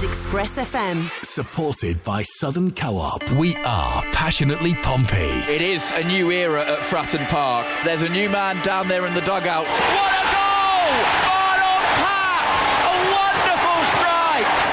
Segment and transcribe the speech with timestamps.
[0.00, 0.96] is Express FM.
[1.24, 3.28] Supported by Southern Co-op.
[3.32, 5.16] We are passionately Pompey.
[5.16, 7.66] It is a new era at Fratton Park.
[7.84, 9.66] There's a new man down there in the dugout.
[9.66, 11.29] What a goal!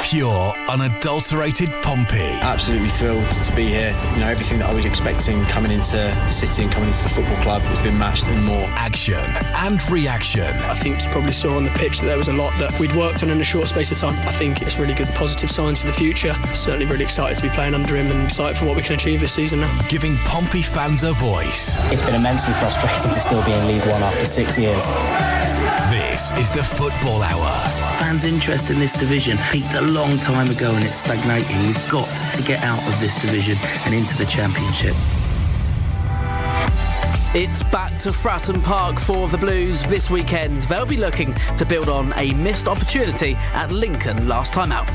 [0.08, 2.32] Pure, unadulterated Pompey.
[2.40, 3.94] Absolutely thrilled to be here.
[4.14, 7.10] You know, everything that I was expecting coming into the city and coming into the
[7.10, 8.70] football club has been matched and more.
[8.72, 10.56] Action and reaction.
[10.64, 12.96] I think you probably saw on the pitch that there was a lot that we'd
[12.96, 14.16] worked on in a short space of time.
[14.26, 16.34] I think it's really good positive signs for the future.
[16.54, 19.20] Certainly really excited to be playing under him and excited for what we can achieve
[19.20, 19.82] this season now.
[19.90, 21.76] Giving Pompey fans a voice.
[21.92, 24.86] It's been immensely frustrating to still be in League One after six years.
[25.92, 27.97] This is the Football Hour.
[28.00, 31.58] Fans' interest in this division peaked a long time ago and it's stagnating.
[31.66, 34.94] We've got to get out of this division and into the Championship.
[37.34, 40.62] It's back to Fratton Park for the Blues this weekend.
[40.64, 44.94] They'll be looking to build on a missed opportunity at Lincoln last time out.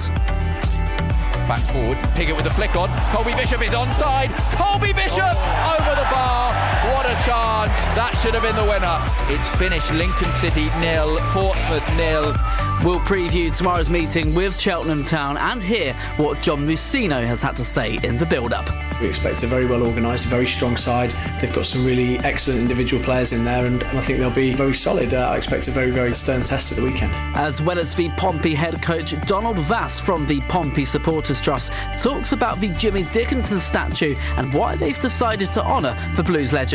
[1.48, 2.88] Back forward, Pigott with the flick on.
[3.12, 4.32] Colby Bishop is onside.
[4.56, 6.71] Colby Bishop over the bar.
[6.82, 7.70] What a chance.
[7.94, 8.98] That should have been the winner.
[9.32, 12.34] It's finished Lincoln City nil, Portsmouth nil.
[12.84, 17.64] We'll preview tomorrow's meeting with Cheltenham Town and hear what John Mousinho has had to
[17.64, 18.68] say in the build-up.
[19.00, 21.12] We expect a very well organised, very strong side.
[21.40, 24.52] They've got some really excellent individual players in there, and, and I think they'll be
[24.52, 25.14] very solid.
[25.14, 27.12] Uh, I expect a very, very stern test at the weekend.
[27.36, 32.32] As well as the Pompey head coach Donald Vass from the Pompey Supporters Trust talks
[32.32, 36.71] about the Jimmy Dickinson statue and why they've decided to honour the Blues legend.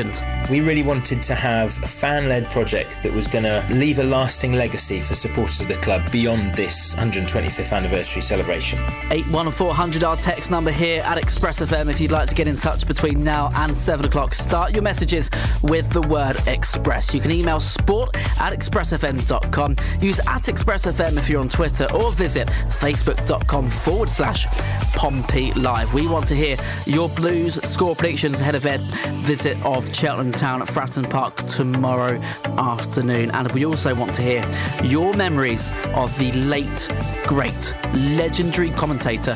[0.52, 4.04] We really wanted to have a fan led project that was going to leave a
[4.04, 8.78] lasting legacy for supporters of the club beyond this 125th anniversary celebration.
[9.10, 12.86] 81400 our text number here at Express FM if you'd like to get in touch
[12.86, 14.36] between now and 7 o'clock.
[14.36, 15.32] Start your messages
[15.64, 17.14] with the word Express.
[17.16, 22.48] You can email sport at expressfm.com, use at expressfm if you're on Twitter, or visit
[22.48, 24.46] facebook.com forward slash
[24.94, 25.92] Pompey Live.
[25.94, 28.78] We want to hear your Blues score predictions ahead of their
[29.24, 32.20] visit of Cheltenham Town at Fratton Park tomorrow
[32.58, 33.32] afternoon.
[33.32, 34.46] And we also want to hear
[34.84, 36.90] your memories of the late,
[37.26, 39.34] great, legendary commentator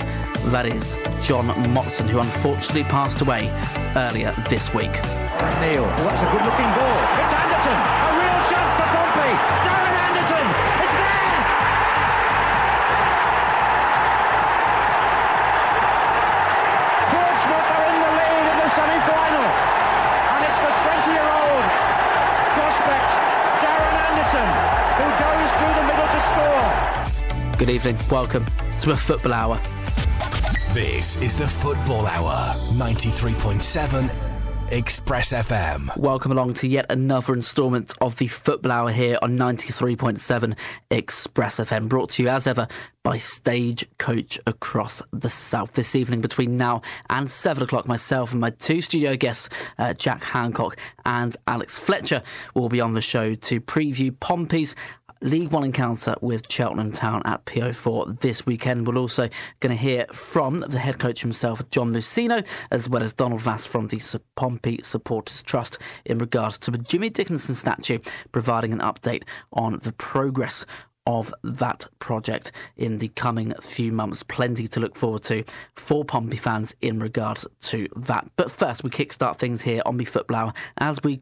[0.50, 3.50] that is John Motson, who unfortunately passed away
[3.96, 4.92] earlier this week.
[5.62, 6.98] Neil, well, that's a good looking ball.
[7.24, 8.11] It's Anderton,
[27.62, 28.44] Good evening, welcome
[28.80, 29.60] to a football hour.
[30.74, 35.96] This is the Football Hour, 93.7 Express FM.
[35.96, 40.58] Welcome along to yet another instalment of the Football Hour here on 93.7
[40.90, 42.68] Express FM, brought to you as ever
[43.04, 45.74] by Stagecoach across the south.
[45.74, 50.24] This evening, between now and 7 o'clock, myself and my two studio guests, uh, Jack
[50.24, 52.24] Hancock and Alex Fletcher,
[52.56, 54.76] will be on the show to preview Pompey's
[55.24, 58.88] League One encounter with Cheltenham Town at PO4 this weekend.
[58.88, 63.14] We're also going to hear from the head coach himself, John Mousinho, as well as
[63.14, 64.02] Donald Vass from the
[64.36, 68.00] Pompey Supporters Trust in regards to the Jimmy Dickinson statue,
[68.32, 69.24] providing an update
[69.54, 70.66] on the progress
[71.06, 74.24] of that project in the coming few months.
[74.24, 75.44] Plenty to look forward to
[75.76, 78.30] for Pompey fans in regards to that.
[78.36, 81.18] But first, we kickstart things here on the Football Hour, as we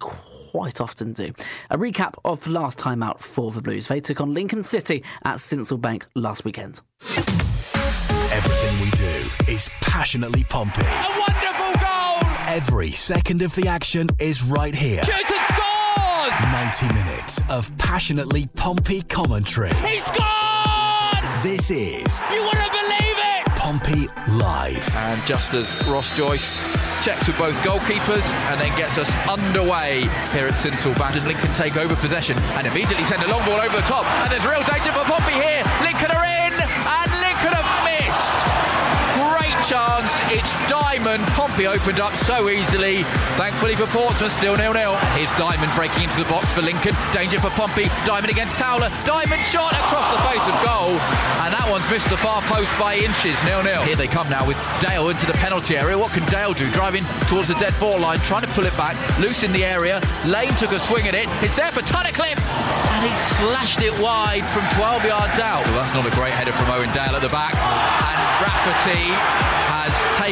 [0.50, 1.32] quite often do.
[1.70, 3.88] A recap of last time out for the Blues.
[3.88, 6.82] They took on Lincoln City at Sincil Bank last weekend.
[8.32, 10.82] Everything we do is passionately Pompey.
[10.82, 12.20] A wonderful goal!
[12.48, 15.04] Every second of the action is right here.
[15.04, 16.34] Shoot and scores!
[16.82, 19.74] 90 minutes of passionately Pompey commentary.
[19.76, 21.44] He's gone!
[21.44, 22.24] This is
[23.70, 24.10] Pompey
[24.42, 24.82] Live.
[24.96, 26.58] And just as Ross Joyce
[27.06, 31.54] checks with both goalkeepers and then gets us underway here at Sincil Bank, and Lincoln
[31.54, 34.10] take over possession and immediately send a long ball over the top.
[34.26, 35.62] And there's real danger for Pompey here.
[35.86, 37.09] Lincoln are in, and
[39.70, 40.10] chance.
[40.34, 41.22] It's Diamond.
[41.38, 43.04] Pompey opened up so easily.
[43.38, 44.98] Thankfully for Portsmouth, still nil-nil.
[45.14, 46.98] Here's Diamond breaking into the box for Lincoln.
[47.14, 47.86] Danger for Pompey.
[48.02, 48.90] Diamond against Towler.
[49.06, 50.98] Diamond shot across the face of goal.
[51.46, 53.38] And that one's missed the far post by inches.
[53.46, 53.86] Nil-nil.
[53.86, 55.94] Here they come now with Dale into the penalty area.
[55.94, 56.66] What can Dale do?
[56.74, 58.98] Driving towards the dead ball line, trying to pull it back.
[59.22, 60.02] Loose in the area.
[60.26, 61.30] Lane took a swing at it.
[61.46, 62.42] It's there for Tunnicliffe.
[62.42, 65.62] And he slashed it wide from 12 yards out.
[65.70, 67.54] Well, that's not a great header from Owen Dale at the back.
[67.54, 69.59] And Lafferty has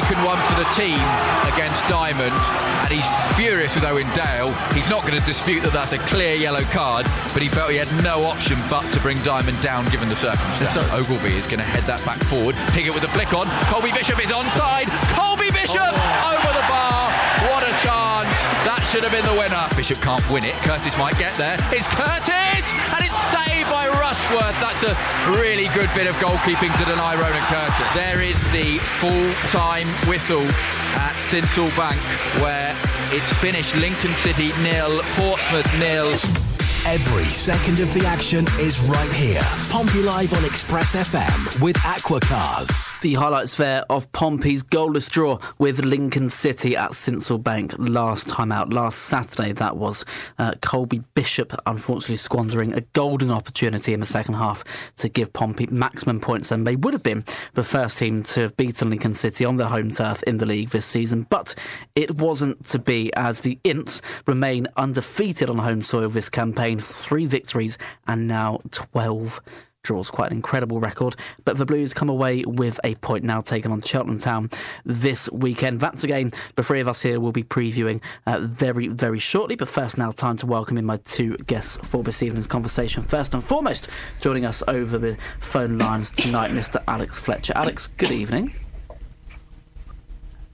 [0.01, 1.01] taken one for the team
[1.49, 2.37] against Diamond,
[2.85, 4.53] and he's furious with Owen Dale.
[4.77, 7.81] He's not going to dispute that that's a clear yellow card, but he felt he
[7.81, 10.77] had no option but to bring Diamond down given the circumstance.
[10.93, 13.49] Ogilvie is going to head that back forward, Pigott with a flick on.
[13.73, 14.85] Colby Bishop is onside.
[15.17, 16.29] Colby Bishop oh.
[16.29, 17.09] over the bar.
[17.49, 18.29] What a chance!
[18.69, 19.65] That should have been the winner.
[19.73, 20.53] Bishop can't win it.
[20.61, 21.57] Curtis might get there.
[21.73, 22.66] It's Curtis,
[23.57, 24.55] saved by Rushworth.
[24.59, 24.95] That's a
[25.31, 27.95] really good bit of goalkeeping to deny Ronan Curtis.
[27.95, 30.43] There is the full-time whistle
[30.95, 31.99] at Sincil Bank,
[32.41, 32.75] where
[33.11, 33.75] it's finished.
[33.75, 36.46] Lincoln City nil, Portsmouth nil.
[36.89, 39.41] Every second of the action is right here.
[39.69, 43.01] Pompey Live on Express FM with Aquacars.
[43.01, 48.53] The highlights there of Pompey's goalless draw with Lincoln City at Sincil Bank last time
[48.53, 49.51] out, last Saturday.
[49.51, 50.05] That was
[50.39, 54.63] uh, Colby Bishop, unfortunately squandering a golden opportunity in the second half
[54.95, 58.55] to give Pompey maximum points, and they would have been the first team to have
[58.55, 61.27] beaten Lincoln City on their home turf in the league this season.
[61.29, 61.53] But
[61.97, 67.25] it wasn't to be, as the Imps remain undefeated on home soil this campaign three
[67.25, 67.77] victories
[68.07, 69.41] and now 12
[69.87, 70.11] draws.
[70.11, 71.15] Quite an incredible record.
[71.45, 74.49] But the Blues come away with a point now taken on Cheltenham Town
[74.85, 75.79] this weekend.
[75.79, 79.55] That's a game the three of us here will be previewing uh, very, very shortly.
[79.55, 83.01] But first, now time to welcome in my two guests for this evening's conversation.
[83.03, 83.89] First and foremost,
[84.19, 86.83] joining us over the phone lines tonight, Mr.
[86.87, 87.53] Alex Fletcher.
[87.55, 88.66] Alex, good evening.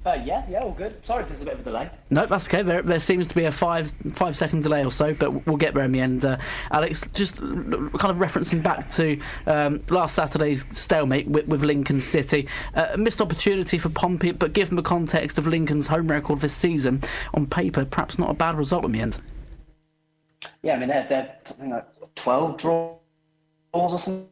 [0.06, 0.94] Uh, yeah, yeah, all good.
[1.06, 1.90] Sorry if there's a bit of a delay.
[2.10, 2.62] No, that's okay.
[2.62, 5.74] There, there seems to be a five five second delay or so, but we'll get
[5.74, 6.26] there in the end.
[6.26, 6.38] Uh,
[6.72, 9.18] Alex, just kind of referencing back to
[9.48, 14.76] um, last Saturday's stalemate with, with Lincoln City, uh, missed opportunity for Pompey, but given
[14.76, 17.02] the context of Lincoln's home record this season,
[17.34, 19.20] on paper, perhaps not a bad result in the end.
[20.64, 21.86] Yeah, I mean they're, they're something like
[22.16, 22.98] twelve draws
[23.72, 24.28] or something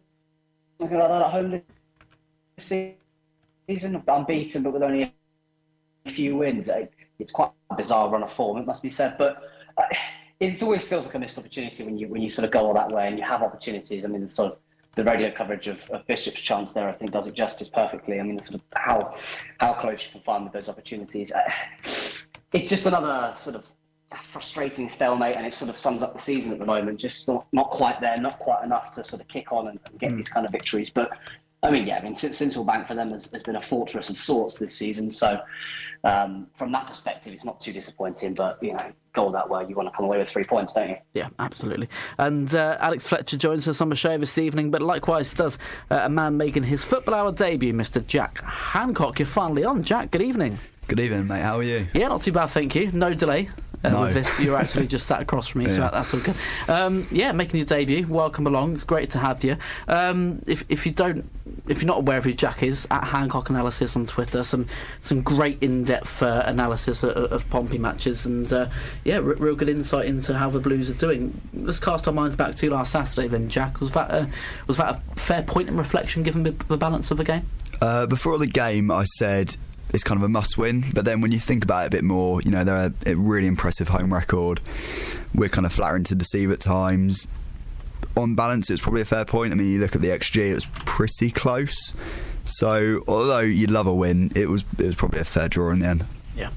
[0.81, 1.63] like that at home this
[3.69, 5.13] season, unbeaten, but with only
[6.09, 6.69] few wins.
[7.19, 9.17] It's quite a bizarre run of form, it must be said.
[9.17, 9.43] But
[9.77, 9.83] uh,
[10.39, 12.73] it always feels like a missed opportunity when you when you sort of go all
[12.73, 14.05] that way and you have opportunities.
[14.05, 14.57] I mean, the sort of
[14.95, 18.19] the radio coverage of, of Bishop's chance there, I think, does it justice perfectly.
[18.19, 19.15] I mean, the sort of how
[19.59, 21.31] how close you can find with those opportunities.
[21.31, 21.41] Uh,
[22.53, 23.65] it's just another sort of
[24.17, 26.99] frustrating stalemate, and it sort of sums up the season at the moment.
[26.99, 29.99] Just not, not quite there, not quite enough to sort of kick on and, and
[29.99, 30.17] get mm.
[30.17, 30.89] these kind of victories.
[30.89, 31.11] But
[31.63, 34.17] I mean, yeah, I mean, Sincil Bank for them has, has, been a fortress of
[34.17, 35.11] sorts this season.
[35.11, 35.39] So,
[36.03, 38.33] um, from that perspective, it's not too disappointing.
[38.33, 40.89] But you know, goal that way, you want to come away with three points, don't
[40.89, 40.95] you?
[41.13, 41.87] Yeah, absolutely.
[42.17, 45.59] And uh, Alex Fletcher joins us on the show this evening, but likewise does
[45.91, 48.05] uh, a man making his football hour debut, Mr.
[48.05, 49.19] Jack Hancock.
[49.19, 50.09] You're finally on, Jack.
[50.09, 50.57] Good evening.
[50.87, 51.43] Good evening, mate.
[51.43, 51.87] How are you?
[51.93, 52.91] Yeah, not too bad, thank you.
[52.91, 53.49] No delay.
[53.85, 54.01] Uh, no.
[54.01, 55.75] With this, you're actually just sat across from me, yeah.
[55.75, 56.35] so that's all good.
[56.67, 58.05] Um, yeah, making your debut.
[58.05, 58.75] Welcome along.
[58.75, 59.57] It's great to have you.
[59.87, 61.27] Um, if if you don't,
[61.67, 64.67] if you're not aware of who Jack is, at Hancock Analysis on Twitter, some
[65.01, 68.69] some great in-depth uh, analysis of, of, Pompey matches, and uh,
[69.03, 71.41] yeah, r- real good insight into how the Blues are doing.
[71.51, 73.27] Let's cast our minds back to last Saturday.
[73.29, 74.29] Then, Jack, was that a,
[74.67, 77.47] was that a fair point in reflection given the, the balance of the game?
[77.81, 79.57] Uh, before the game, I said
[79.93, 80.83] it's kind of a must win.
[80.93, 83.47] But then when you think about it a bit more, you know, they're a, really
[83.47, 84.61] impressive home record.
[85.33, 87.27] We're kind of flattering to deceive at times.
[88.17, 89.53] On balance, it's probably a fair point.
[89.53, 91.93] I mean, you look at the XG, it was pretty close.
[92.43, 95.79] So, although you'd love a win, it was it was probably a fair draw in
[95.79, 96.05] the end.
[96.35, 96.49] Yeah.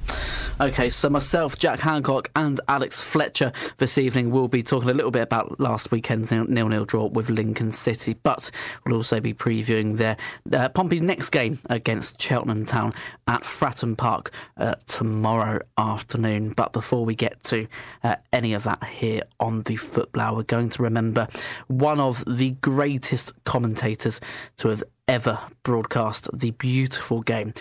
[0.60, 5.10] Okay, so myself, Jack Hancock, and Alex Fletcher this evening will be talking a little
[5.10, 8.52] bit about last weekend's nil-nil draw with Lincoln City, but
[8.86, 10.16] we'll also be previewing their
[10.52, 12.94] uh, Pompey's next game against Cheltenham Town
[13.26, 16.50] at Fratton Park uh, tomorrow afternoon.
[16.50, 17.66] But before we get to
[18.04, 21.26] uh, any of that here on the Football, we're going to remember
[21.66, 24.20] one of the greatest commentators
[24.58, 27.52] to have ever broadcast the beautiful game.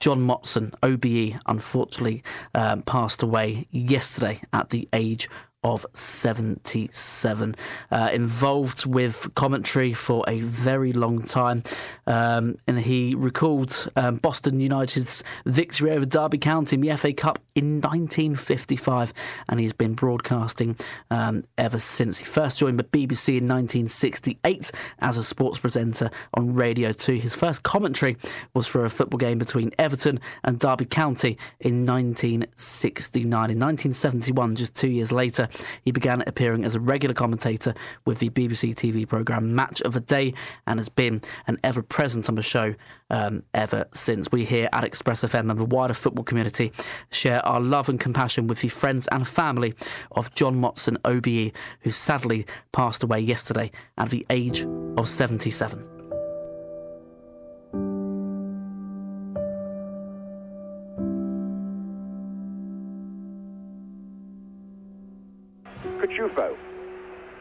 [0.00, 2.22] John Motson, OBE, unfortunately
[2.54, 5.28] um, passed away yesterday at the age
[5.62, 7.54] of 77.
[7.90, 11.62] Uh, involved with commentary for a very long time.
[12.06, 17.38] Um, and he recalled um, Boston United's victory over Derby County in the FA Cup
[17.54, 19.12] in 1955.
[19.48, 20.76] And he's been broadcasting
[21.10, 22.18] um, ever since.
[22.18, 27.14] He first joined the BBC in 1968 as a sports presenter on Radio 2.
[27.16, 28.16] His first commentary
[28.54, 33.30] was for a football game between Everton and Derby County in 1969.
[33.30, 35.48] In 1971, just two years later,
[35.84, 40.00] he began appearing as a regular commentator with the BBC TV programme Match of the
[40.00, 40.34] Day
[40.66, 42.74] and has been an ever present on the show
[43.10, 44.30] um, ever since.
[44.32, 46.72] We here at Express FM and the wider football community
[47.10, 49.74] share our love and compassion with the friends and family
[50.12, 54.66] of John Motson OBE, who sadly passed away yesterday at the age
[54.96, 55.99] of 77.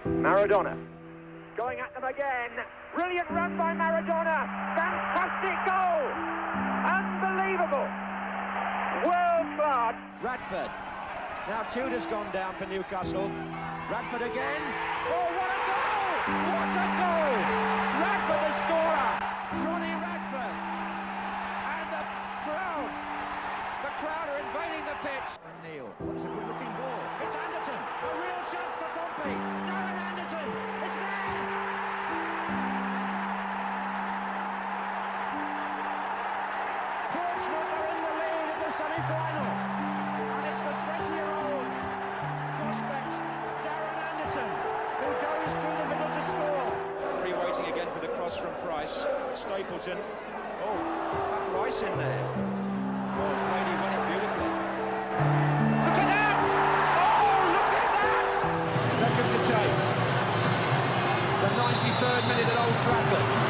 [0.05, 0.77] Maradona.
[1.57, 2.51] Going at them again.
[2.95, 4.47] Brilliant run by Maradona.
[4.71, 6.07] Fantastic goal.
[6.87, 7.87] Unbelievable.
[9.03, 9.95] World class.
[10.23, 10.71] Radford.
[11.47, 13.27] Now Tudor's gone down for Newcastle.
[13.91, 14.61] Radford again.
[15.11, 16.13] Oh, what a goal!
[16.55, 17.35] What a goal!
[17.99, 19.11] Radford the scorer.
[19.67, 20.55] Ronnie Radford.
[21.67, 22.03] And the
[22.47, 22.91] crowd.
[23.83, 25.29] The crowd are invading the pitch.
[25.67, 25.89] Neil.
[48.29, 49.05] Cross from Price.
[49.33, 49.97] Stapleton.
[50.61, 50.77] Oh,
[51.31, 52.21] that Rice in there.
[52.21, 54.51] Oh, Brady won it beautifully.
[55.85, 56.37] Look at that!
[57.01, 58.29] Oh, look at that!
[59.01, 59.75] Beckham to take.
[61.41, 63.48] The 93rd minute at Old Trafford.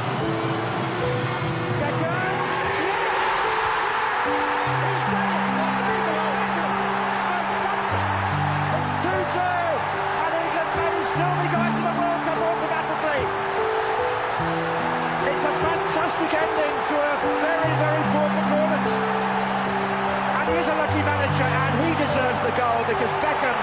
[21.41, 23.55] And he deserves the goal because Beckham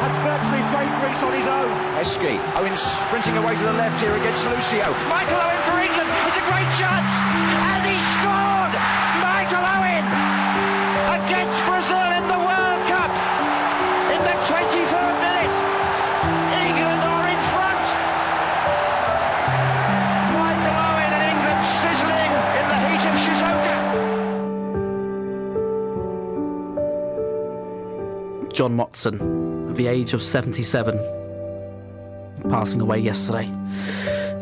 [0.00, 1.70] has virtually played Greece on his own.
[2.00, 2.40] Eski.
[2.56, 4.94] Owens sprinting away to the left here against Lucio.
[5.12, 6.08] Michael Owen for England.
[6.24, 7.12] It's a great chance.
[7.68, 8.72] And he scored.
[9.20, 10.04] Michael Owen
[11.20, 11.97] against Brazil
[28.58, 30.98] John Motson, at the age of 77,
[32.50, 33.48] passing away yesterday.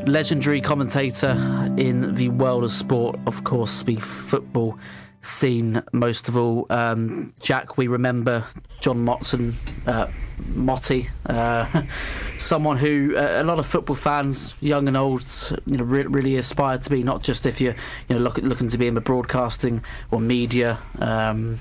[0.07, 1.33] Legendary commentator
[1.77, 4.79] in the world of sport, of course, the football
[5.21, 6.65] scene most of all.
[6.71, 8.47] Um, Jack, we remember
[8.81, 9.53] John Motson,
[9.87, 10.07] uh,
[10.55, 11.83] Motti, uh,
[12.39, 15.27] someone who uh, a lot of football fans, young and old,
[15.67, 17.03] you know, re- really aspire to be.
[17.03, 17.77] Not just if you're,
[18.09, 20.79] you know, look, looking to be in the broadcasting or media.
[21.01, 21.59] Um,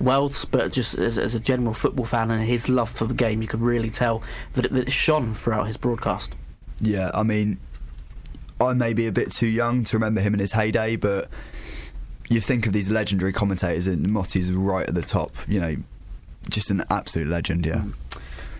[0.00, 3.42] worlds, but just as, as a general football fan and his love for the game,
[3.42, 4.22] you could really tell
[4.54, 6.34] that it, that it shone throughout his broadcast.
[6.80, 7.58] Yeah, I mean,
[8.60, 11.28] I may be a bit too young to remember him in his heyday, but
[12.28, 15.32] you think of these legendary commentators, and Motti's right at the top.
[15.48, 15.76] You know,
[16.48, 17.66] just an absolute legend.
[17.66, 17.76] Yeah.
[17.76, 17.94] Mm.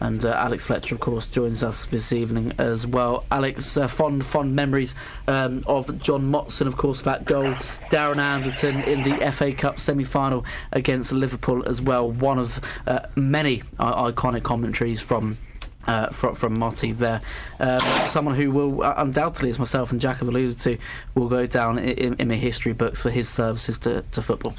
[0.01, 3.25] And uh, Alex Fletcher, of course, joins us this evening as well.
[3.31, 4.95] Alex, uh, fond, fond memories
[5.27, 7.55] um, of John Motson, of course, that goal.
[7.91, 12.11] Darren Anderton in the FA Cup semi final against Liverpool as well.
[12.11, 15.39] One of uh, many iconic commentaries from.
[15.89, 16.59] Uh, from, from
[16.97, 17.21] there,
[17.61, 20.79] um, someone who will uh, undoubtedly, as myself and Jack have alluded to,
[21.15, 24.57] will go down in, in the history books for his services to, to football.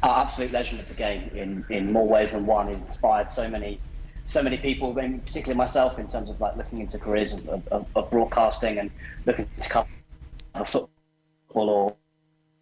[0.00, 2.68] Uh, absolute legend of the game in, in more ways than one.
[2.68, 3.80] He's inspired so many
[4.24, 7.86] so many people, and particularly myself, in terms of like looking into careers of, of,
[7.94, 8.90] of broadcasting and
[9.26, 9.88] looking to cover
[10.64, 10.88] football
[11.54, 11.96] or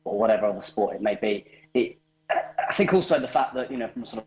[0.04, 1.44] or whatever other sport it may be.
[1.74, 1.98] It,
[2.30, 4.24] I think also the fact that you know from a sort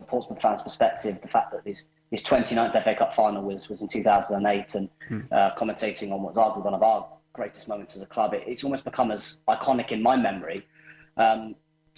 [0.00, 3.82] of Portsmouth fans' perspective, the fact that his his 29th FA Cup final was was
[3.82, 4.88] in 2008, and
[5.32, 8.64] uh, commentating on what's arguably one of our greatest moments as a club, it, it's
[8.64, 10.66] almost become as iconic in my memory.
[11.16, 11.54] Um,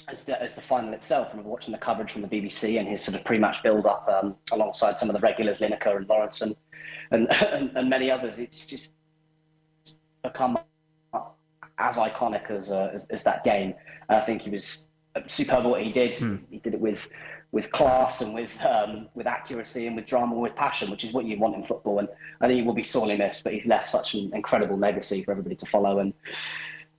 [0.09, 3.03] as the, as the final itself, and watching the coverage from the BBC and his
[3.03, 6.55] sort of pre-match build-up um, alongside some of the regulars, Lineker and Lawrence and,
[7.11, 8.91] and, and, and many others, it's just
[10.23, 10.59] become
[11.79, 13.75] as iconic as, uh, as, as that game.
[14.09, 14.89] And I think he was
[15.27, 16.15] superb at what he did.
[16.51, 17.09] He did it with
[17.53, 21.13] with class and with um, with accuracy and with drama and with passion, which is
[21.13, 22.01] what you want in football.
[22.01, 22.09] And
[22.41, 25.31] I think he will be sorely missed, but he's left such an incredible legacy for
[25.31, 26.01] everybody to follow.
[26.01, 26.13] And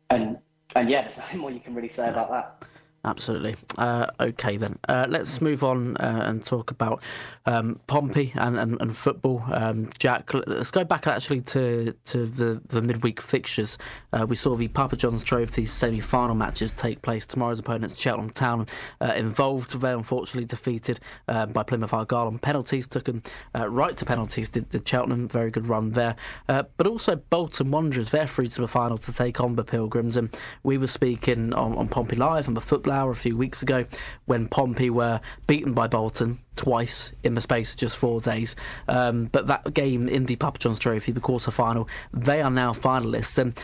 [0.09, 0.37] and
[0.75, 2.67] and yeah, there's nothing more you can really say about that.
[3.05, 3.55] Absolutely.
[3.77, 4.79] Uh, okay, then.
[4.89, 7.03] Uh, let's move on uh, and talk about
[7.45, 9.43] um, Pompey and, and, and football.
[9.51, 13.77] Um, Jack, let's go back actually to, to the, the midweek fixtures.
[14.11, 17.27] Uh, we saw the Papa John's Trophy semi final matches take place.
[17.27, 18.65] Tomorrow's opponents, Cheltenham Town,
[18.99, 19.79] uh, involved.
[19.79, 23.21] They unfortunately defeated uh, by Plymouth Argyle on penalties, took them
[23.53, 25.27] right to penalties, did, did Cheltenham.
[25.27, 26.15] Very good run there.
[26.47, 30.17] but also Bolton Wanderers, they're through to the final to take on the Pilgrims.
[30.17, 33.85] And we were speaking on, on Pompey Live and the football a few weeks ago
[34.25, 38.55] when Pompey were beaten by Bolton twice in the space of just four days.
[38.87, 42.73] Um, but that game in the Papa John's Trophy, the quarter final, they are now
[42.73, 43.59] finalists, and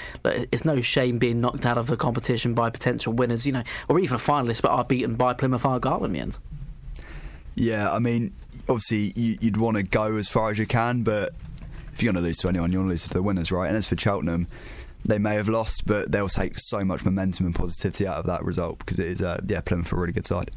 [0.52, 4.00] it's no shame being knocked out of the competition by potential winners, you know, or
[4.00, 6.38] even finalists, but are beaten by Plymouth Argyle in the end.
[7.56, 8.34] Yeah, I mean,
[8.68, 11.34] obviously you, would want to go as far as you can, but
[11.94, 13.68] if you're going to lose to anyone, you want to lose to the winners, right?
[13.68, 14.48] And as for Cheltenham,
[15.06, 18.44] they may have lost, but they'll take so much momentum and positivity out of that
[18.44, 20.52] result because it is, uh, yeah, Plymouth a really good side.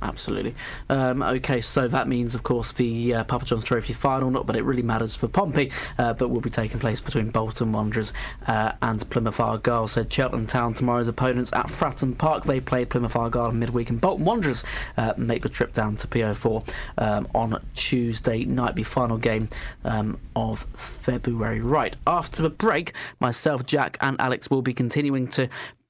[0.00, 0.54] Absolutely.
[0.88, 4.54] Um, okay, so that means, of course, the uh, Papa John's Trophy final, not but
[4.54, 8.12] it really matters for Pompey, uh, but will be taking place between Bolton Wanderers
[8.46, 9.88] uh, and Plymouth Argyle.
[9.88, 12.44] So Cheltenham Town tomorrow's opponents at Fratton Park.
[12.44, 14.62] They play Plymouth Argyle midweek, and Bolton Wanderers
[14.96, 18.76] uh, make the trip down to PO4 um, on Tuesday night.
[18.76, 19.48] Be final game
[19.84, 21.60] um, of February.
[21.60, 25.48] Right after the break, myself, Jack, and Alex will be continuing to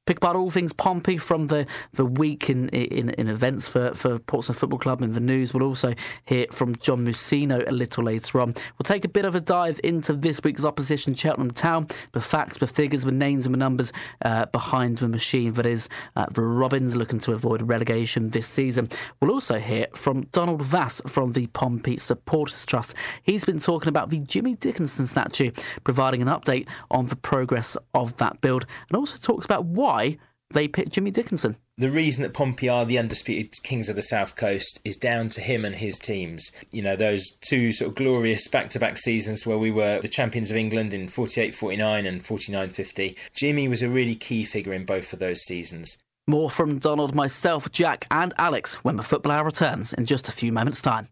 [0.09, 4.19] pick apart all things Pompey from the, the week in, in, in events for, for
[4.19, 5.53] Portsmouth Football Club and the news.
[5.53, 5.93] We'll also
[6.25, 8.55] hear from John Mousinho a little later on.
[8.55, 12.57] We'll take a bit of a dive into this week's opposition, Cheltenham Town, the facts,
[12.57, 13.93] the figures, the names and the numbers
[14.25, 18.89] uh, behind the machine that is uh, the Robins looking to avoid relegation this season.
[19.21, 22.95] We'll also hear from Donald Vass from the Pompey Supporters Trust.
[23.25, 25.51] He's been talking about the Jimmy Dickinson statue,
[25.85, 30.19] providing an update on the progress of that build, and also talks about why why
[30.51, 31.57] they picked Jimmy Dickinson.
[31.77, 35.41] The reason that Pompey are the undisputed kings of the South Coast is down to
[35.43, 36.51] him and his teams.
[36.71, 40.09] You know, those two sort of glorious back to back seasons where we were the
[40.09, 43.17] champions of England in 48 49 and 49 50.
[43.35, 45.99] Jimmy was a really key figure in both of those seasons.
[46.27, 50.33] More from Donald, myself, Jack, and Alex when the Football Hour returns in just a
[50.33, 51.09] few moments' time.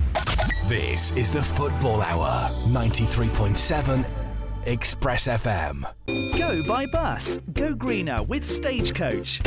[0.67, 4.26] This is the Football Hour, 93.7
[4.67, 5.87] Express FM.
[6.37, 7.39] Go by bus.
[7.53, 9.41] Go greener with Stagecoach.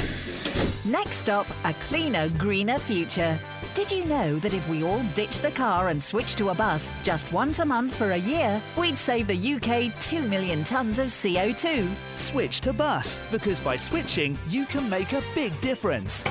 [0.85, 3.37] Next stop, a cleaner, greener future.
[3.73, 6.93] Did you know that if we all ditch the car and switch to a bus
[7.03, 11.07] just once a month for a year, we'd save the UK 2 million tonnes of
[11.07, 11.89] CO2?
[12.15, 16.23] Switch to bus, because by switching, you can make a big difference.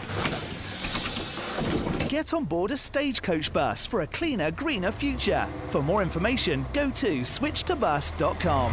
[2.08, 5.46] Get on board a stagecoach bus for a cleaner, greener future.
[5.66, 8.72] For more information, go to switchtobus.com.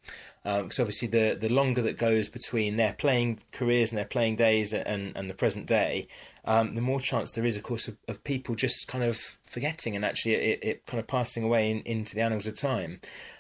[0.44, 4.36] because um, obviously the the longer that goes between their playing careers and their playing
[4.36, 6.08] days and and the present day,
[6.44, 9.96] um, the more chance there is, of course, of, of people just kind of forgetting
[9.96, 13.00] and actually it, it kind of passing away in, into the annals of time.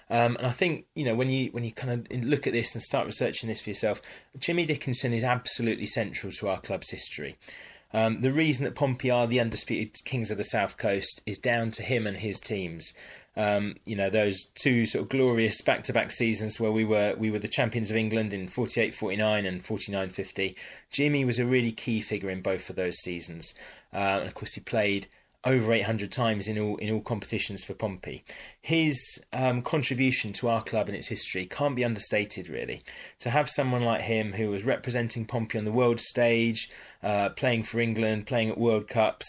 [0.09, 2.73] Um, and I think you know when you when you kind of look at this
[2.73, 4.01] and start researching this for yourself,
[4.37, 7.37] Jimmy Dickinson is absolutely central to our club's history.
[7.95, 11.69] Um, the reason that Pompey are the undisputed kings of the South Coast is down
[11.71, 12.91] to him and his teams.
[13.35, 17.39] Um, you know those two sort of glorious back-to-back seasons where we were we were
[17.39, 20.55] the champions of England in 48-49 and 49-50.
[20.91, 23.53] Jimmy was a really key figure in both of those seasons,
[23.93, 25.07] uh, and of course he played
[25.45, 28.23] over 800 times in all in all competitions for Pompey.
[28.61, 28.99] His
[29.31, 32.49] um, contribution to our club and its history can't be understated.
[32.49, 32.83] Really,
[33.19, 36.69] to have someone like him who was representing Pompey on the world stage,
[37.01, 39.27] uh, playing for England, playing at World Cups.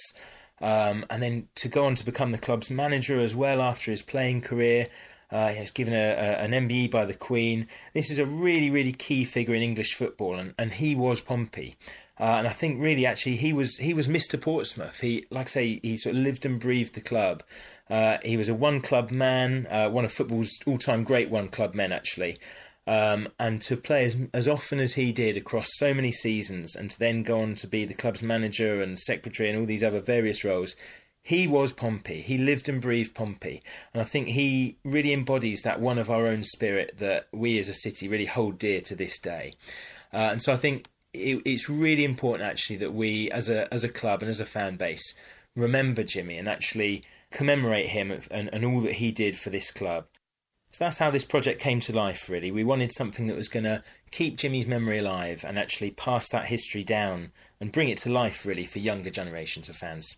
[0.60, 4.02] Um, and then to go on to become the club's manager as well after his
[4.02, 4.86] playing career.
[5.30, 7.66] Uh, he was given a, a, an MBE by the Queen.
[7.92, 11.76] This is a really, really key figure in English football, and, and he was Pompey.
[12.18, 14.40] Uh, and I think really, actually, he was he was Mr.
[14.40, 15.00] Portsmouth.
[15.00, 17.42] He, like I say, he sort of lived and breathed the club.
[17.90, 21.48] Uh, he was a one club man, uh, one of football's all time great one
[21.48, 22.38] club men, actually.
[22.86, 26.90] Um, and to play as, as often as he did across so many seasons, and
[26.90, 30.00] to then go on to be the club's manager and secretary and all these other
[30.00, 30.76] various roles,
[31.24, 32.20] he was Pompey.
[32.20, 33.62] He lived and breathed Pompey.
[33.94, 37.70] And I think he really embodies that one of our own spirit that we as
[37.70, 39.54] a city really hold dear to this day.
[40.12, 43.84] Uh, and so I think it, it's really important actually that we as a as
[43.84, 45.14] a club and as a fan base
[45.56, 50.06] remember Jimmy and actually commemorate him and, and all that he did for this club.
[50.70, 52.50] So that's how this project came to life, really.
[52.50, 56.46] We wanted something that was going to keep Jimmy's memory alive and actually pass that
[56.46, 60.16] history down and bring it to life, really, for younger generations of fans.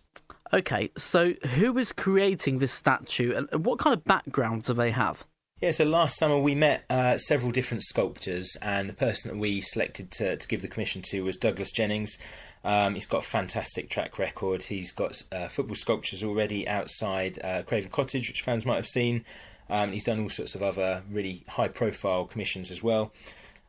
[0.53, 5.25] Okay, so who is creating this statue and what kind of background do they have?
[5.59, 9.59] Yeah, so last summer we met uh, several different sculptors, and the person that we
[9.59, 12.19] selected to, to give the commission to was Douglas Jennings.
[12.63, 14.61] Um, he's got a fantastic track record.
[14.61, 19.25] He's got uh, football sculptures already outside uh, Craven Cottage, which fans might have seen.
[19.67, 23.11] Um, he's done all sorts of other really high profile commissions as well.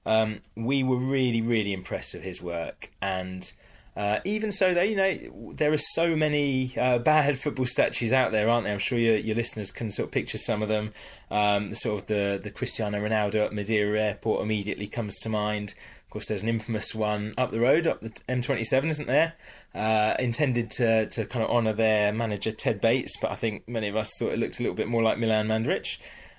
[0.04, 3.50] Um, we were really, really impressed with his work, and
[3.98, 8.30] uh, even so, though, you know, there are so many uh, bad football statues out
[8.30, 8.72] there, aren't there?
[8.72, 10.92] I'm sure your, your listeners can sort of picture some of them.
[11.32, 15.74] Um, sort of the, the Cristiano Ronaldo at Madeira Airport immediately comes to mind.
[16.04, 19.34] Of course, there's an infamous one up the road, up the M27, isn't there?
[19.74, 23.88] Uh, intended to, to kind of honour their manager Ted Bates, but I think many
[23.88, 25.98] of us thought it looked a little bit more like Milan Mandaric.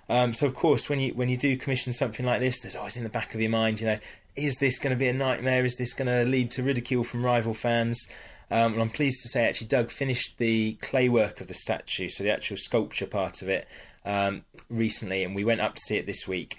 [0.10, 2.98] Um, so, of course, when you when you do commission something like this, there's always
[2.98, 4.00] in the back of your mind, you know,
[4.36, 5.64] is this going to be a nightmare?
[5.64, 8.08] Is this going to lead to ridicule from rival fans?
[8.52, 12.10] Um, and I'm pleased to say, actually, Doug finished the clay work of the statue,
[12.10, 13.68] so the actual sculpture part of it,
[14.06, 16.58] um, recently, and we went up to see it this week.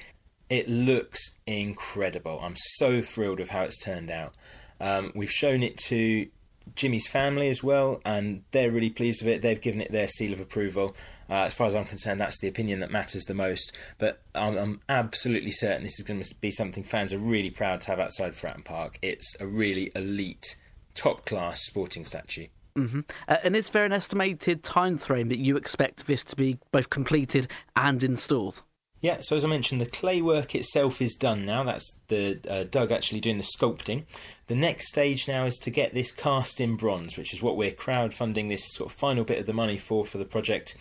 [0.48, 2.40] It looks incredible.
[2.42, 4.34] I'm so thrilled with how it's turned out.
[4.80, 6.28] Um, we've shown it to
[6.74, 9.42] Jimmy's family as well, and they're really pleased with it.
[9.42, 10.96] They've given it their seal of approval.
[11.28, 13.72] Uh, as far as I'm concerned, that's the opinion that matters the most.
[13.98, 17.80] But I'm, I'm, absolutely certain this is going to be something fans are really proud
[17.82, 18.98] to have outside Fratton Park.
[19.02, 20.56] It's a really elite,
[20.94, 22.46] top class sporting statue.
[22.76, 23.00] Mm-hmm.
[23.28, 26.90] Uh, and is there an estimated time frame that you expect this to be both
[26.90, 28.62] completed and installed?
[29.00, 31.64] Yeah, so as I mentioned, the clay work itself is done now.
[31.64, 34.04] That's the uh, Doug actually doing the sculpting.
[34.46, 37.70] The next stage now is to get this cast in bronze, which is what we're
[37.70, 40.76] crowdfunding this sort of final bit of the money for for the project.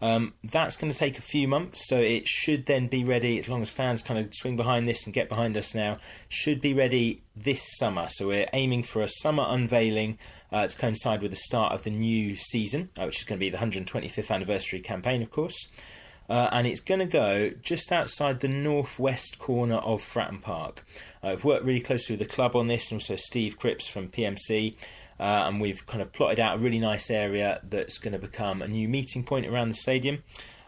[0.00, 3.48] Um, that's going to take a few months, so it should then be ready as
[3.48, 5.98] long as fans kind of swing behind this and get behind us now.
[6.28, 10.18] Should be ready this summer, so we're aiming for a summer unveiling
[10.52, 13.44] uh, to coincide with the start of the new season, uh, which is going to
[13.44, 15.68] be the 125th anniversary campaign, of course.
[16.28, 20.84] Uh, and it's going to go just outside the northwest corner of Fratton Park.
[21.22, 24.08] Uh, I've worked really closely with the club on this, and also Steve Cripps from
[24.08, 24.76] PMC.
[25.18, 28.62] Uh, and we've kind of plotted out a really nice area that's going to become
[28.62, 30.22] a new meeting point around the stadium.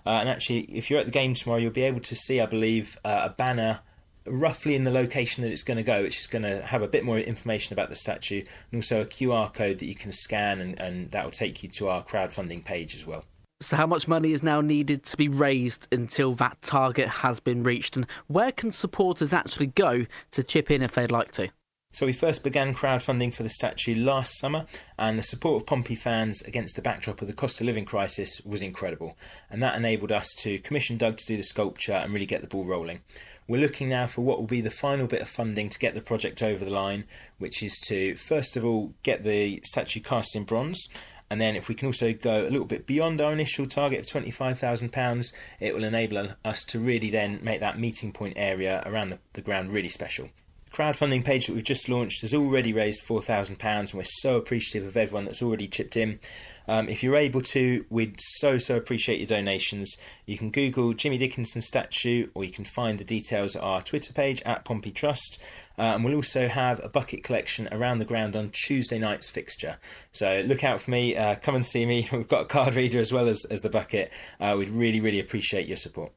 [0.04, 2.46] Uh, and actually, if you're at the game tomorrow, you'll be able to see, I
[2.46, 3.80] believe, uh, a banner
[4.26, 6.88] roughly in the location that it's going to go, which is going to have a
[6.88, 10.60] bit more information about the statue and also a QR code that you can scan,
[10.60, 13.24] and, and that will take you to our crowdfunding page as well.
[13.62, 17.62] So, how much money is now needed to be raised until that target has been
[17.62, 17.94] reached?
[17.94, 21.50] And where can supporters actually go to chip in if they'd like to?
[21.92, 24.64] So, we first began crowdfunding for the statue last summer,
[24.98, 28.40] and the support of Pompey fans against the backdrop of the cost of living crisis
[28.46, 29.18] was incredible.
[29.50, 32.48] And that enabled us to commission Doug to do the sculpture and really get the
[32.48, 33.00] ball rolling.
[33.46, 36.00] We're looking now for what will be the final bit of funding to get the
[36.00, 37.04] project over the line,
[37.38, 40.88] which is to first of all get the statue cast in bronze
[41.30, 44.22] and then if we can also go a little bit beyond our initial target of
[44.24, 49.18] £25,000, it will enable us to really then make that meeting point area around the,
[49.34, 50.28] the ground really special
[50.72, 54.96] crowdfunding page that we've just launched has already raised £4,000 and we're so appreciative of
[54.96, 56.20] everyone that's already chipped in.
[56.68, 59.96] Um, if you're able to, we'd so, so appreciate your donations.
[60.26, 64.12] You can Google Jimmy Dickinson statue or you can find the details at our Twitter
[64.12, 65.40] page at Pompey Trust.
[65.76, 69.78] Uh, and we'll also have a bucket collection around the ground on Tuesday night's fixture.
[70.12, 72.08] So look out for me, uh, come and see me.
[72.12, 74.12] We've got a card reader as well as, as the bucket.
[74.38, 76.12] Uh, we'd really, really appreciate your support.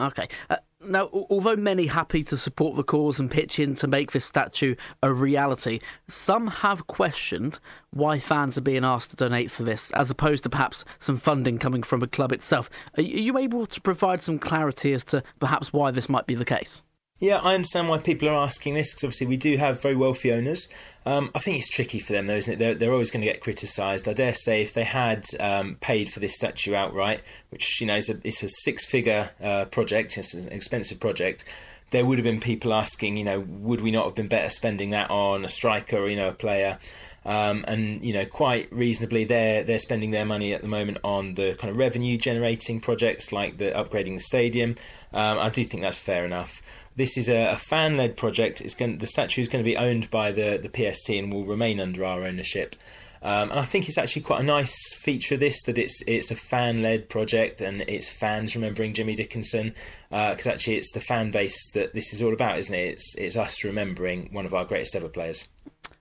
[0.00, 0.28] Okay.
[0.48, 4.24] Uh, now, although many happy to support the cause and pitch in to make this
[4.24, 7.58] statue a reality, some have questioned
[7.90, 11.58] why fans are being asked to donate for this, as opposed to perhaps some funding
[11.58, 12.70] coming from a club itself.
[12.96, 16.46] Are you able to provide some clarity as to perhaps why this might be the
[16.46, 16.82] case?
[17.20, 20.32] Yeah, I understand why people are asking this because obviously we do have very wealthy
[20.32, 20.68] owners.
[21.04, 22.58] Um, I think it's tricky for them though, isn't it?
[22.58, 24.08] They're, they're always going to get criticised.
[24.08, 27.96] I dare say if they had um, paid for this statue outright, which you know
[27.96, 31.44] is a, it's a six-figure uh, project, it's an expensive project,
[31.90, 34.90] there would have been people asking, you know, would we not have been better spending
[34.90, 36.78] that on a striker or you know a player?
[37.24, 41.34] Um, and you know, quite reasonably, they're they're spending their money at the moment on
[41.34, 44.76] the kind of revenue generating projects like the upgrading the stadium.
[45.12, 46.62] Um, I do think that's fair enough.
[46.96, 48.60] This is a, a fan led project.
[48.60, 51.44] It's going the statue is going to be owned by the the PST and will
[51.44, 52.76] remain under our ownership.
[53.22, 56.30] Um, and I think it's actually quite a nice feature of this that it's it's
[56.30, 59.74] a fan led project and it's fans remembering Jimmy Dickinson
[60.08, 62.94] because uh, actually it's the fan base that this is all about, isn't it?
[62.94, 65.46] It's it's us remembering one of our greatest ever players.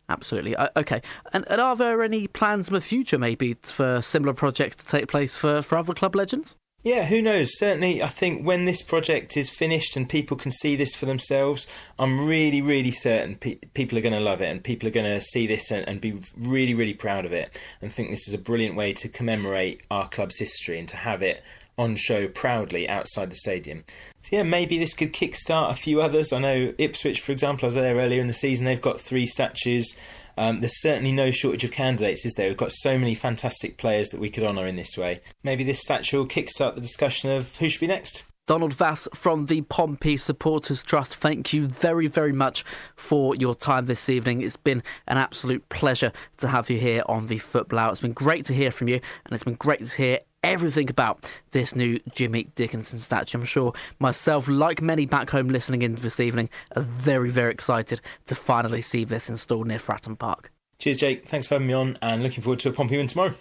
[0.10, 0.56] Absolutely.
[0.56, 1.02] Uh, okay.
[1.34, 5.08] And, and, are there any plans in the future, maybe, for similar projects to take
[5.08, 6.58] place for, for other club legends?
[6.82, 7.58] Yeah, who knows?
[7.58, 11.68] Certainly, I think when this project is finished and people can see this for themselves,
[12.00, 15.06] I'm really, really certain pe- people are going to love it and people are going
[15.06, 18.34] to see this and, and, be really, really proud of it and think this is
[18.34, 21.44] a brilliant way to commemorate our club's history and to have it
[21.78, 23.84] on show proudly outside the stadium.
[24.30, 26.32] So, yeah, maybe this could kickstart a few others.
[26.32, 29.26] I know Ipswich, for example, I was there earlier in the season, they've got three
[29.26, 29.96] statues.
[30.38, 32.48] Um, there's certainly no shortage of candidates, is there?
[32.48, 35.22] We've got so many fantastic players that we could honour in this way.
[35.44, 38.24] Maybe this statue will kickstart the discussion of who should be next.
[38.50, 42.64] Donald Vass from the Pompey Supporters Trust, thank you very, very much
[42.96, 44.42] for your time this evening.
[44.42, 48.46] It's been an absolute pleasure to have you here on the Football It's been great
[48.46, 52.46] to hear from you, and it's been great to hear everything about this new Jimmy
[52.56, 53.38] Dickinson statue.
[53.38, 58.02] I'm sure myself, like many back home listening in this evening, are very, very excited
[58.26, 60.52] to finally see this installed near Fratton Park.
[60.80, 61.28] Cheers, Jake.
[61.28, 63.36] Thanks for having me on, and looking forward to a Pompey win tomorrow.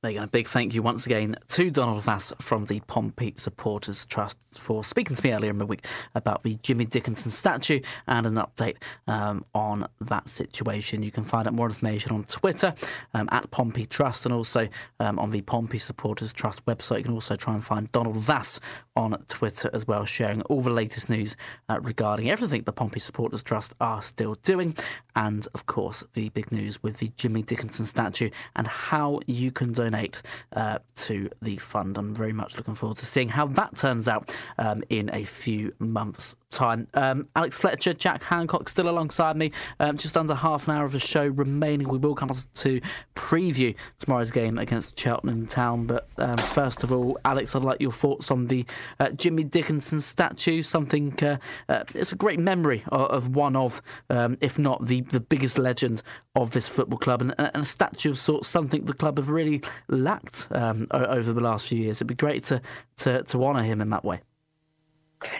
[0.00, 0.22] There.
[0.22, 4.84] A big thank you once again to Donald Vass from the Pompey Supporters Trust for
[4.84, 5.84] speaking to me earlier in the week
[6.14, 8.76] about the Jimmy Dickinson statue and an update
[9.08, 11.02] um, on that situation.
[11.02, 12.74] You can find out more information on Twitter
[13.12, 14.68] um, at Pompey Trust and also
[15.00, 16.98] um, on the Pompey Supporters Trust website.
[16.98, 18.60] You can also try and find Donald Vass
[18.94, 21.34] on Twitter as well, sharing all the latest news
[21.68, 24.76] uh, regarding everything the Pompey Supporters Trust are still doing.
[25.18, 29.72] And of course, the big news with the Jimmy Dickinson statue and how you can
[29.72, 31.98] donate uh, to the fund.
[31.98, 35.74] I'm very much looking forward to seeing how that turns out um, in a few
[35.80, 36.88] months' time.
[36.94, 39.52] Um, Alex Fletcher, Jack Hancock still alongside me.
[39.80, 41.88] Um, just under half an hour of the show remaining.
[41.88, 42.80] We will come on to
[43.14, 45.86] preview tomorrow's game against Cheltenham Town.
[45.86, 48.64] But um, first of all, Alex, I'd like your thoughts on the
[49.00, 50.62] uh, Jimmy Dickinson statue.
[50.62, 55.02] Something, uh, uh, it's a great memory of, of one of, um, if not the,
[55.02, 56.02] the biggest legend
[56.34, 59.60] of this football club, and, and a statue of sorts, something the club have really
[59.88, 61.98] lacked um, over the last few years.
[61.98, 62.62] It'd be great to
[62.98, 64.20] to, to honour him in that way.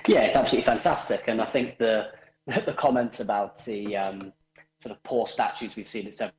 [0.07, 2.11] Yeah, it's absolutely fantastic, and I think the
[2.47, 4.33] the comments about the um,
[4.81, 6.35] sort of poor statues we've seen at several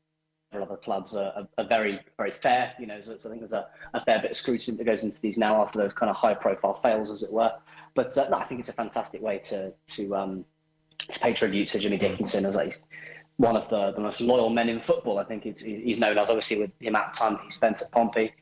[0.54, 2.74] other clubs are, are, are very very fair.
[2.80, 5.04] You know, so, so I think there's a, a, fair bit of scrutiny that goes
[5.04, 7.54] into these now after those kind of high profile fails, as it were.
[7.94, 10.46] But uh, no, I think it's a fantastic way to to um,
[11.12, 12.76] to pay tribute to Jimmy Dickinson as like
[13.38, 15.18] one of the, the most loyal men in football.
[15.18, 17.82] I think he's, he's known as obviously with the amount of time that he spent
[17.82, 18.34] at Pompey.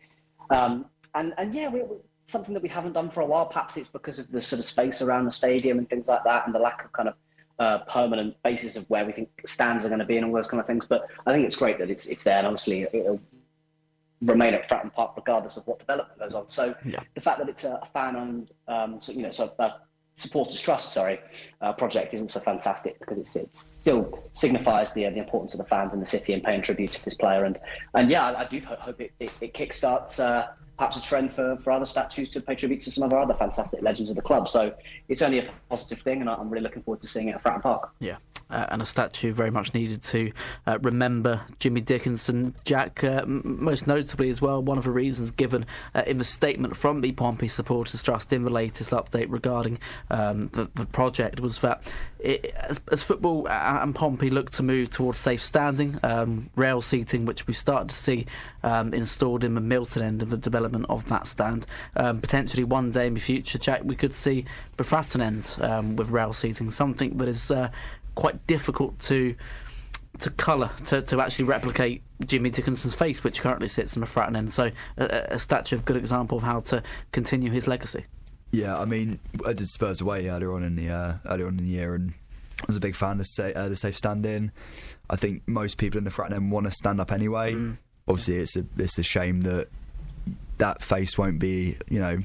[0.49, 1.97] Um, and and yeah, we, we,
[2.28, 3.46] something that we haven't done for a while.
[3.46, 6.46] Perhaps it's because of the sort of space around the stadium and things like that,
[6.46, 7.16] and the lack of kind of
[7.60, 10.48] uh, permanent basis of where we think stands are going to be and all those
[10.48, 10.86] kind of things.
[10.86, 13.22] But I think it's great that it's it's there, and obviously it'll
[14.22, 16.48] remain at Fratton Park regardless of what development goes on.
[16.50, 17.00] So yeah.
[17.13, 19.74] the fact that it's a, fan-owned, um, so, you know, so a
[20.16, 21.20] supporters trust sorry
[21.62, 25.60] uh, project is also fantastic because it's, it still signifies the, uh, the importance of
[25.60, 27.60] the fans in the city and paying tribute to this player and
[27.94, 31.58] and yeah I, I do hope it, it, it kickstarts uh, perhaps a trend for,
[31.58, 34.22] for other statues to pay tribute to some of our other fantastic legends of the
[34.22, 34.48] club.
[34.48, 34.74] So
[35.10, 37.62] it's only a positive thing and I'm really looking forward to seeing it at Fratton
[37.62, 37.92] Park.
[38.00, 38.18] Yeah
[38.49, 40.31] uh, and a statue very much needed to
[40.65, 42.55] uh, remember Jimmy Dickinson.
[42.65, 46.75] Jack, uh, most notably as well, one of the reasons given uh, in the statement
[46.75, 49.79] from the Pompey Supporters Trust in the latest update regarding
[50.10, 54.89] um, the, the, project was that it, as, as, football and Pompey look to move
[54.89, 58.25] towards safe standing, um, rail seating, which we start to see
[58.63, 62.91] um, installed in the Milton end of the development of that stand, um, potentially one
[62.91, 64.45] day in the future, Jack, we could see
[64.77, 67.69] the Fratton end um, with rail seating, something that is uh,
[68.17, 69.36] quite difficult to
[70.19, 74.36] to colour to, to actually replicate Jimmy Dickinson's face, which currently sits in the Fratton
[74.36, 74.51] end.
[74.51, 78.06] So a, a statue of good example of how to continue his legacy.
[78.51, 81.65] Yeah, I mean, I did Spurs away earlier on in the uh, earlier on in
[81.65, 82.13] the year, and
[82.62, 84.51] I was a big fan of the, sa- uh, the safe stand in.
[85.10, 87.53] I think most people in the Fratton end want to stand up anyway.
[87.53, 87.77] Mm.
[88.08, 89.67] Obviously, it's a it's a shame that
[90.58, 92.20] that face won't be, you know,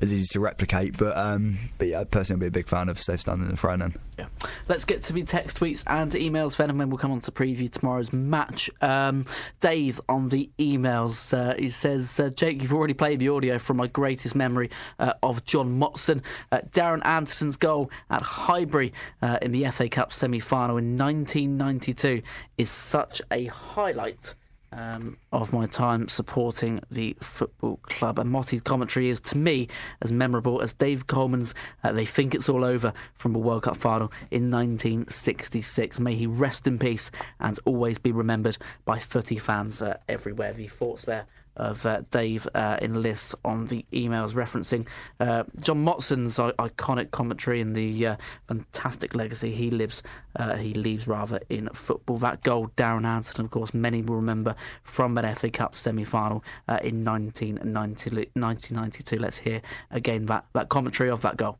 [0.00, 0.96] as easy to replicate.
[0.96, 3.60] But um, but yeah, personally, I'll be a big fan of safe standing in the
[3.60, 3.96] Fratton end.
[4.18, 4.26] Yeah.
[4.66, 6.56] Let's get to the text, tweets, and emails.
[6.56, 8.68] Then, and then we'll come on to preview tomorrow's match.
[8.80, 9.24] Um,
[9.60, 13.76] Dave on the emails, uh, he says, uh, Jake, you've already played the audio from
[13.76, 16.22] my greatest memory uh, of John Motson.
[16.50, 22.22] Uh, Darren Anderton's goal at Highbury uh, in the FA Cup semi final in 1992
[22.56, 24.34] is such a highlight
[24.72, 28.18] um, of my time supporting the football club.
[28.18, 29.68] And Motty's commentary is, to me,
[30.02, 33.76] as memorable as Dave Coleman's uh, They Think It's All Over from a World Cup
[33.76, 36.00] final in 1966.
[36.00, 40.52] May he rest in peace and always be remembered by footy fans uh, everywhere.
[40.52, 41.26] The thoughts there
[41.58, 44.86] of uh, Dave uh, in lists on the emails referencing
[45.20, 48.16] uh, John Motson's iconic commentary and the uh,
[48.46, 50.02] fantastic legacy he lives
[50.36, 52.16] uh, he leaves rather in football.
[52.16, 56.78] That goal, Darren Anderton, of course, many will remember from an FA Cup semi-final uh,
[56.82, 59.18] in 1990, 1992.
[59.18, 61.58] Let's hear again that, that commentary of that goal.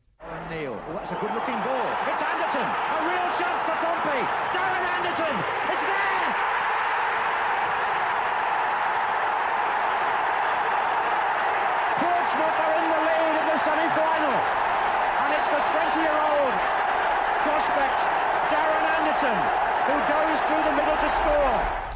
[0.50, 1.88] Neil, oh, that's a good-looking ball.
[2.08, 4.22] It's Anderton, a real chance for Pompey.
[4.54, 5.36] Darren Anderton,
[5.72, 6.47] it's there.
[12.28, 14.36] Portsmouth are in the lead of the semi-final,
[15.24, 16.54] and it's the 20-year-old
[17.40, 17.98] prospect
[18.52, 19.38] Darren Anderton
[19.88, 21.87] who goes through the middle to score.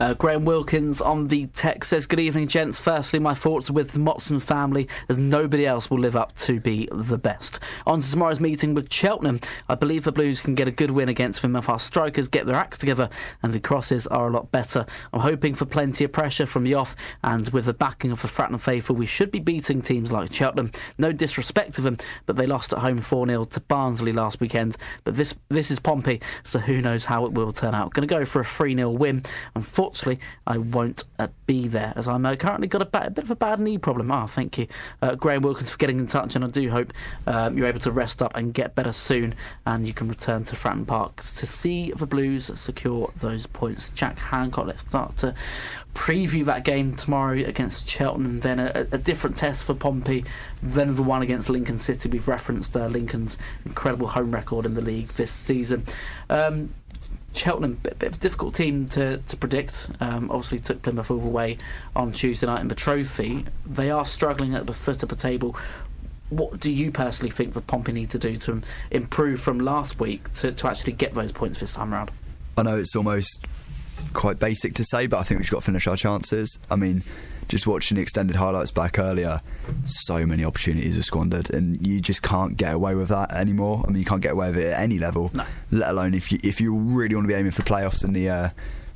[0.00, 2.80] Uh, Graham Wilkins on the text says, Good evening, gents.
[2.80, 6.88] Firstly, my thoughts with the Motson family, as nobody else will live up to be
[6.90, 7.58] the best.
[7.86, 9.40] On to tomorrow's meeting with Cheltenham.
[9.68, 12.46] I believe the Blues can get a good win against them if our strikers get
[12.46, 13.10] their acts together
[13.42, 14.86] and the crosses are a lot better.
[15.12, 18.28] I'm hoping for plenty of pressure from the off, and with the backing of the
[18.28, 20.70] Fratton faithful, we should be beating teams like Cheltenham.
[20.96, 24.78] No disrespect to them, but they lost at home 4 0 to Barnsley last weekend.
[25.04, 27.92] But this this is Pompey, so who knows how it will turn out.
[27.92, 29.24] Going to go for a 3 0 win.
[29.90, 33.24] Unfortunately, I won't uh, be there as I'm uh, currently got a, ba- a, bit
[33.24, 34.12] of a bad knee problem.
[34.12, 34.68] Ah, thank you,
[35.02, 36.92] uh, Graham Wilkins, for getting in touch, and I do hope
[37.26, 39.34] um, you're able to rest up and get better soon,
[39.66, 43.90] and you can return to Fratton Park to see the Blues secure those points.
[43.90, 45.34] Jack Hancock, let's start to
[45.94, 50.24] preview that game tomorrow against Cheltenham, then a, a different test for Pompey,
[50.62, 52.08] then the one against Lincoln City.
[52.08, 55.84] We've referenced uh, Lincoln's incredible home record in the league this season.
[56.28, 56.74] Um,
[57.34, 59.90] Cheltenham, a bit of a difficult team to, to predict.
[60.00, 61.58] Um, obviously, took Plymouth all the way
[61.94, 63.46] on Tuesday night in the trophy.
[63.64, 65.56] They are struggling at the foot of the table.
[66.28, 70.32] What do you personally think that Pompey need to do to improve from last week
[70.34, 72.10] to, to actually get those points this time around?
[72.56, 73.46] I know it's almost
[74.12, 76.58] quite basic to say, but I think we've got to finish our chances.
[76.70, 77.02] I mean,
[77.50, 79.38] just watching the extended highlights back earlier,
[79.84, 83.82] so many opportunities were squandered, and you just can't get away with that anymore.
[83.84, 85.44] I mean, you can't get away with it at any level, no.
[85.72, 88.28] let alone if you if you really want to be aiming for playoffs in the
[88.30, 88.48] uh,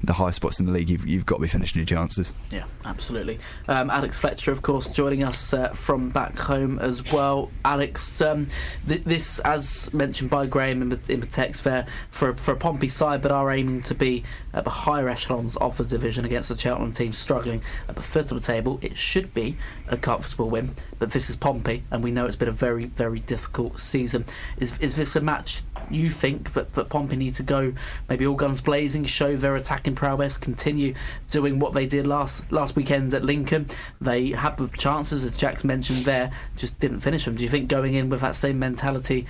[0.07, 2.33] the high spots in the league, you've, you've got to be finishing your chances.
[2.51, 3.39] Yeah, absolutely.
[3.69, 7.51] Um, Alex Fletcher, of course, joining us uh, from back home as well.
[7.65, 8.49] Alex, um,
[8.87, 12.57] th- this, as mentioned by Graham in the, in the text there, for, for a
[12.57, 16.49] Pompey side, but are aiming to be at the higher echelons of the division against
[16.49, 18.79] the Cheltenham team struggling at the foot of the table.
[18.83, 19.57] It should be
[19.89, 23.21] a comfortable win, but this is Pompey, and we know it's been a very, very
[23.21, 24.25] difficult season.
[24.59, 27.73] Is, is this a match you think that, that Pompey need to go
[28.09, 30.95] maybe all guns blazing, show their attacking prowess, continue
[31.31, 33.67] doing what they did last last weekend at Lincoln?
[34.01, 37.37] They had the chances, as Jack's mentioned there, just didn't finish them.
[37.37, 39.27] Do you think going in with that same mentality,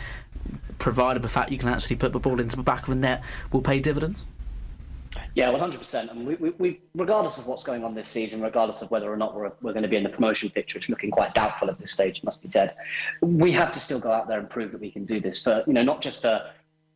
[0.79, 3.23] provided the fact you can actually put the ball into the back of the net,
[3.53, 4.27] will pay dividends?
[5.35, 6.11] Yeah, one hundred percent.
[6.11, 9.17] I mean, we, we, regardless of what's going on this season, regardless of whether or
[9.17, 11.79] not we're, we're going to be in the promotion picture, it's looking quite doubtful at
[11.79, 12.23] this stage.
[12.25, 12.75] Must be said.
[13.21, 15.65] We have to still go out there and prove that we can do this for
[15.67, 16.51] you know not just for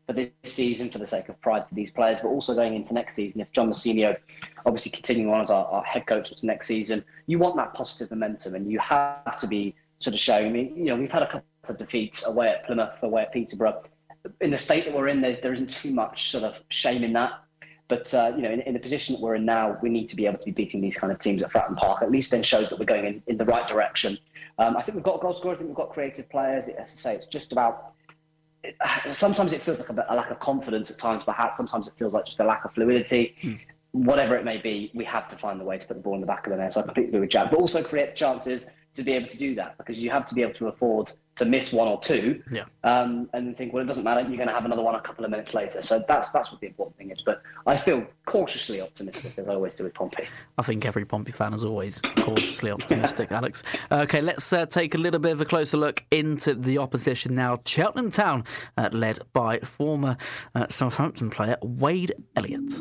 [0.07, 2.94] for this season for the sake of pride for these players, but also going into
[2.94, 3.42] next season.
[3.42, 4.16] If John Mousinho,
[4.64, 8.11] obviously continuing on as our, our head coach into next season, you want that positive
[8.11, 10.72] momentum, and you have to be sort of showing me.
[10.74, 13.83] You know, we've had a couple of defeats away at Plymouth, away at Peterborough.
[14.40, 17.12] In the state that we're in, there, there isn't too much sort of shame in
[17.12, 17.33] that.
[17.88, 20.16] But uh, you know, in, in, the position that we're in now, we need to
[20.16, 22.03] be able to be beating these kind of teams at Fratton Park.
[22.03, 24.18] At least then shows that we're going in, in the right direction.
[24.59, 25.57] Um, I think we've got goal scorers.
[25.57, 26.68] I think we've got creative players.
[26.68, 27.94] As I say, it's just about.
[28.62, 28.77] It,
[29.12, 31.57] sometimes it feels like a, a, lack of confidence at times, perhaps.
[31.57, 33.35] Sometimes it feels like just a lack of fluidity.
[33.40, 33.55] Hmm.
[33.92, 36.20] Whatever it may be, we have to find the way to put the ball in
[36.20, 36.74] the back of the net.
[36.74, 37.51] So I completely agree with Jack.
[37.51, 38.66] But also create chances
[38.99, 41.45] to be able to do that because you have to be able to afford to
[41.45, 42.65] miss one or two, yeah.
[42.83, 44.23] um, and think, well, it doesn't matter.
[44.23, 45.81] You're going to have another one a couple of minutes later.
[45.83, 47.23] So that's that's what the important thing is.
[47.23, 50.25] But I feel cautiously optimistic as I always do with Pompey.
[50.59, 53.63] I think every Pompey fan is always cautiously optimistic, Alex.
[53.93, 57.59] Okay, let's uh, take a little bit of a closer look into the opposition now.
[57.65, 58.43] Cheltenham Town,
[58.77, 60.17] uh, led by former
[60.57, 62.81] uh, Southampton player Wade Elliott.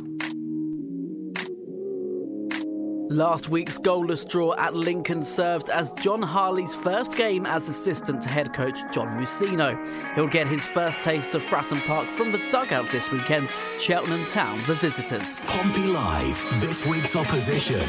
[3.09, 8.29] Last week's goalless draw at Lincoln served as Jon Harley's first game as assistant to
[8.29, 9.77] head coach John Mousinho.
[10.15, 13.49] He'll get his first taste of Fratton Park from the dugout this weekend.
[13.79, 15.39] Cheltenham Town, the visitors.
[15.45, 17.79] Pompey Live, this week's opposition.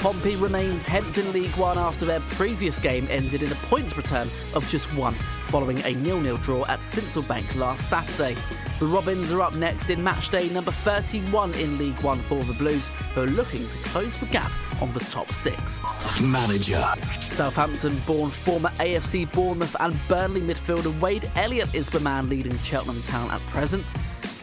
[0.00, 4.26] Pompey remain 10th in League One after their previous game ended in a points return
[4.54, 5.16] of just one,
[5.50, 8.36] following a nil-nil draw at Sincil Bank last Saturday.
[8.78, 12.86] The Robins are up next in matchday number 31 in League One for the Blues,
[13.14, 15.80] who are looking to close the gap on the top six.
[16.22, 16.84] Manager.
[17.20, 23.02] Southampton born former AFC Bournemouth and Burnley midfielder Wade Elliott is the man leading Cheltenham
[23.02, 23.84] Town at present.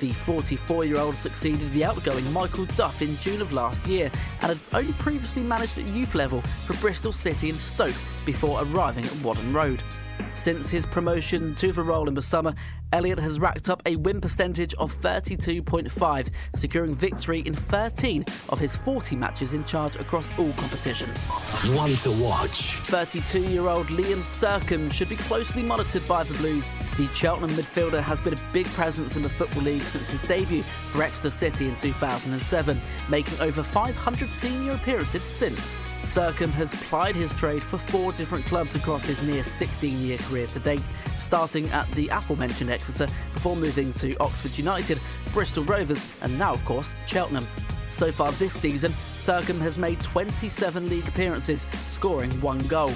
[0.01, 4.51] The 44 year old succeeded the outgoing Michael Duff in June of last year and
[4.51, 7.95] had only previously managed at youth level for Bristol City and Stoke
[8.25, 9.81] before arriving at Whaddon Road.
[10.35, 12.53] Since his promotion to the role in the summer,
[12.93, 18.75] Elliott has racked up a win percentage of 32.5, securing victory in 13 of his
[18.77, 21.21] 40 matches in charge across all competitions.
[21.75, 22.75] One to watch.
[22.87, 26.65] 32 year old Liam Sercombe should be closely monitored by the Blues.
[26.97, 30.63] The Cheltenham midfielder has been a big presence in the Football League since his debut
[30.63, 35.75] for Exeter City in 2007, making over 500 senior appearances since.
[36.03, 40.47] Sercombe has plied his trade for four different clubs across his near 16 year career
[40.47, 40.81] to date,
[41.19, 44.99] starting at the aforementioned Exeter before moving to Oxford United,
[45.33, 47.47] Bristol Rovers, and now, of course, Cheltenham.
[47.91, 52.91] So far this season, Sercombe has made 27 league appearances, scoring one goal.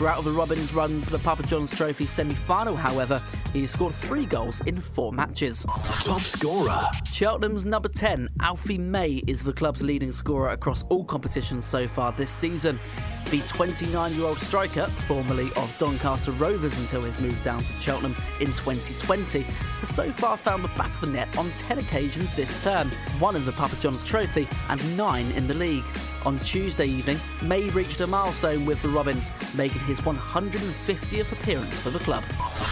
[0.00, 3.22] Throughout the Robins' run to the Papa John's Trophy semi final, however,
[3.52, 5.66] he's scored three goals in four matches.
[6.02, 6.80] Top scorer.
[7.12, 12.12] Cheltenham's number 10, Alfie May, is the club's leading scorer across all competitions so far
[12.12, 12.80] this season.
[13.28, 18.16] The 29 year old striker, formerly of Doncaster Rovers until his move down to Cheltenham
[18.40, 22.64] in 2020, has so far found the back of the net on 10 occasions this
[22.64, 25.84] term, one in the Papa John's Trophy and nine in the league.
[26.26, 31.90] On Tuesday evening, May reached a milestone with the Robins, making his 150th appearance for
[31.90, 32.22] the club.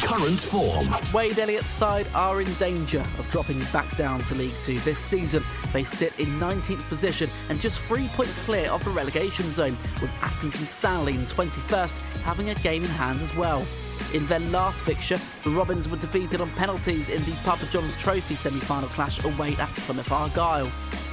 [0.03, 0.95] Current form.
[1.15, 5.43] Wade Elliott's side are in danger of dropping back down to League Two this season.
[5.73, 10.11] They sit in 19th position and just three points clear of the relegation zone, with
[10.21, 13.67] Accrington Stanley in 21st having a game in hand as well.
[14.13, 18.35] In their last fixture, the Robins were defeated on penalties in the Papa John's Trophy
[18.35, 20.71] semi final clash away at Plymouth Argyle.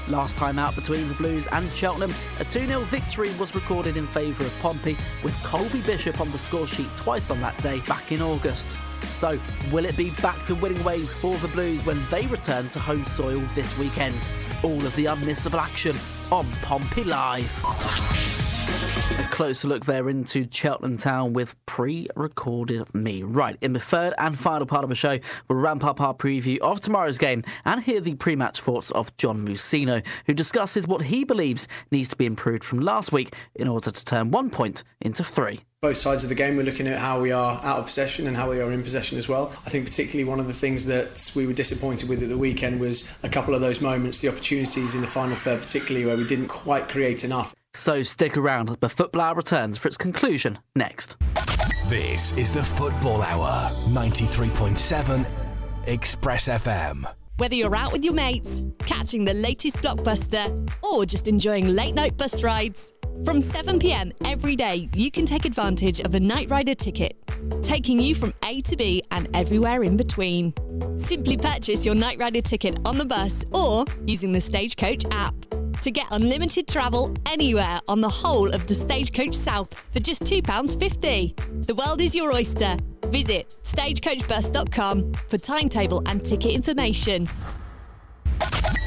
[0.07, 4.07] Last time out between the Blues and Cheltenham, a 2 0 victory was recorded in
[4.07, 8.11] favour of Pompey, with Colby Bishop on the score sheet twice on that day back
[8.11, 8.75] in August.
[9.07, 9.39] So,
[9.71, 13.05] will it be back to winning ways for the Blues when they return to home
[13.05, 14.19] soil this weekend?
[14.63, 15.95] All of the unmissable action
[16.31, 18.54] on Pompey Live.
[19.19, 23.23] A closer look there into Cheltenham Town with pre recorded me.
[23.23, 26.57] Right, in the third and final part of the show, we'll ramp up our preview
[26.59, 31.03] of tomorrow's game and hear the pre match thoughts of John Mousinho, who discusses what
[31.03, 34.83] he believes needs to be improved from last week in order to turn one point
[35.01, 36.57] into three both sides of the game.
[36.57, 39.19] We're looking at how we are out of possession and how we are in possession
[39.19, 39.53] as well.
[39.67, 42.79] I think particularly one of the things that we were disappointed with at the weekend
[42.79, 46.25] was a couple of those moments, the opportunities in the final third, particularly where we
[46.25, 47.53] didn't quite create enough.
[47.75, 48.77] So stick around.
[48.79, 51.17] The Football Hour returns for its conclusion next.
[51.87, 55.27] This is the Football Hour, 93.7
[55.85, 57.05] Express FM.
[57.37, 62.15] Whether you're out with your mates, catching the latest blockbuster, or just enjoying late night
[62.15, 62.93] bus rides,
[63.25, 67.17] from 7pm every day, you can take advantage of a Night Rider ticket,
[67.61, 70.53] taking you from A to B and everywhere in between.
[70.97, 75.35] Simply purchase your Night Rider ticket on the bus or using the Stagecoach app
[75.81, 81.65] to get unlimited travel anywhere on the whole of the Stagecoach South for just £2.50.
[81.65, 82.77] The world is your oyster.
[83.05, 87.29] Visit stagecoachbus.com for timetable and ticket information.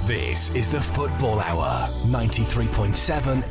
[0.06, 3.44] This is the Football Hour, 93.7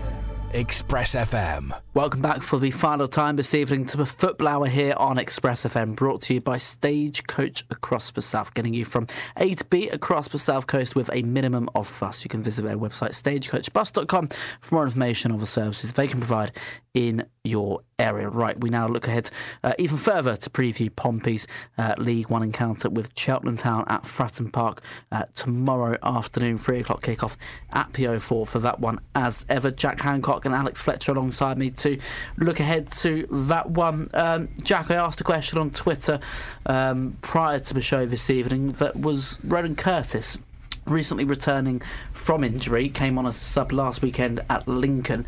[0.53, 1.71] Express FM.
[1.97, 5.63] Welcome back for the final time this evening to the Football Hour here on Express
[5.65, 9.89] FM, brought to you by Stagecoach across the South, getting you from A to B
[9.89, 12.23] across the South Coast with a minimum of fuss.
[12.23, 14.27] You can visit their website, stagecoachbus.com,
[14.61, 16.51] for more information on the services they can provide
[16.93, 18.27] in your area.
[18.27, 19.29] Right, we now look ahead
[19.63, 24.51] uh, even further to preview Pompey's uh, League One encounter with Cheltenham Town at Fratton
[24.51, 24.81] Park
[25.11, 27.35] uh, tomorrow afternoon, 3 o'clock kickoff
[27.71, 28.99] at PO4 for that one.
[29.15, 32.03] As ever, Jack Hancock and Alex Fletcher alongside me to
[32.37, 34.09] look ahead to that one.
[34.13, 36.19] Um, Jack, I asked a question on Twitter
[36.65, 40.37] um, prior to the show this evening that was Ronan Curtis
[40.85, 41.81] recently returning
[42.13, 45.25] from injury, came on a sub last weekend at Lincoln.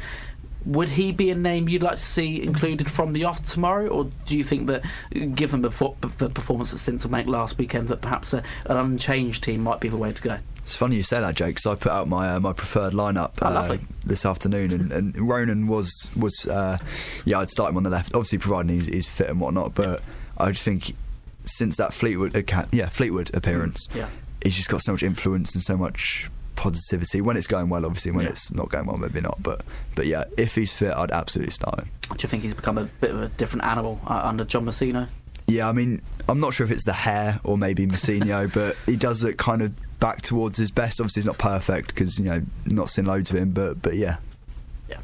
[0.65, 4.11] Would he be a name you'd like to see included from the off tomorrow, or
[4.25, 4.83] do you think that,
[5.35, 9.79] given the, performance at Sincil Bank last weekend, that perhaps a, an unchanged team might
[9.79, 10.37] be the way to go?
[10.69, 13.31] It's funny you say that, Jake, because I put out my uh, my preferred lineup
[13.41, 16.77] Oh, uh, this afternoon, and, and Ronan was was uh,
[17.25, 19.73] yeah, I'd start him on the left, obviously providing he's, he's fit and whatnot.
[19.73, 20.03] But
[20.37, 20.93] I just think
[21.43, 22.35] since that Fleetwood
[22.71, 24.09] yeah Fleetwood appearance, Yeah.
[24.43, 27.83] he's just got so much influence and so much positivity when it's going well.
[27.83, 28.29] Obviously, when Yeah.
[28.29, 29.41] it's not going well, maybe not.
[29.41, 29.61] But
[29.95, 31.89] but yeah, if he's fit, I'd absolutely start him.
[32.11, 35.07] Do you think he's become a bit of a different animal uh, under John Mousinho?
[35.47, 38.95] Yeah, I mean, I'm not sure if it's the hair or maybe Mousinho, but he
[38.95, 40.99] does look kind of back towards his best.
[40.99, 44.17] Obviously, he's not perfect because you know not seen loads of him, but but yeah.
[44.89, 44.99] yeah.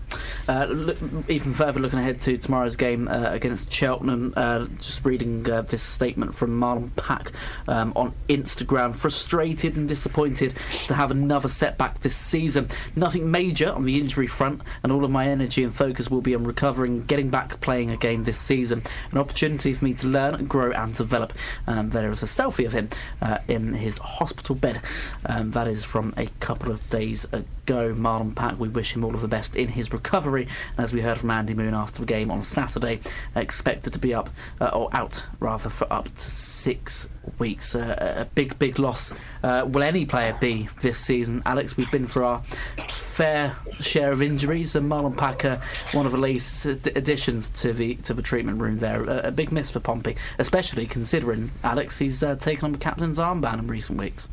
[0.48, 0.98] Uh, look,
[1.28, 5.82] even further looking ahead to tomorrow's game uh, against Cheltenham, uh, just reading uh, this
[5.82, 7.32] statement from Marlon Pack
[7.68, 8.96] um, on Instagram.
[8.96, 10.56] Frustrated and disappointed
[10.88, 12.68] to have another setback this season.
[12.96, 16.36] Nothing major on the injury front, and all of my energy and focus will be
[16.36, 18.84] on recovering, getting back playing a game this season.
[19.12, 21.34] An opportunity for me to learn, grow, and develop.
[21.68, 22.90] Um, there is a selfie of him
[23.22, 24.82] uh, in his hospital bed.
[25.26, 27.94] Um, that is from a couple of days ago.
[27.94, 30.48] Marlon Pack, we wish him all of the best in his recovery.
[30.78, 33.00] And as we heard from Andy Moon after the game on Saturday,
[33.36, 34.30] expected to be up
[34.62, 37.08] uh, or out rather for up to six
[37.40, 37.76] weeks.
[37.76, 39.12] Uh, a big, big loss.
[39.44, 41.42] Uh, will any player be this season?
[41.46, 42.44] Alex, we've been for our
[42.90, 45.58] fair share of injuries, and Marlon Pack, uh,
[45.94, 46.18] one of the
[46.66, 49.04] ad- additions to the to the treatment room there.
[49.04, 53.20] A, a big miss for Pompey, especially considering Alex he's uh, taken on the captain's
[53.20, 54.30] armband in recent weeks.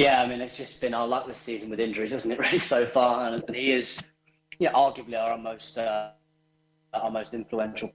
[0.00, 2.58] Yeah, I mean, it's just been our luck this season with injuries, isn't it, really,
[2.58, 3.34] so far?
[3.34, 4.12] And, he is,
[4.58, 6.12] yeah, arguably our most, uh,
[6.94, 7.92] our most influential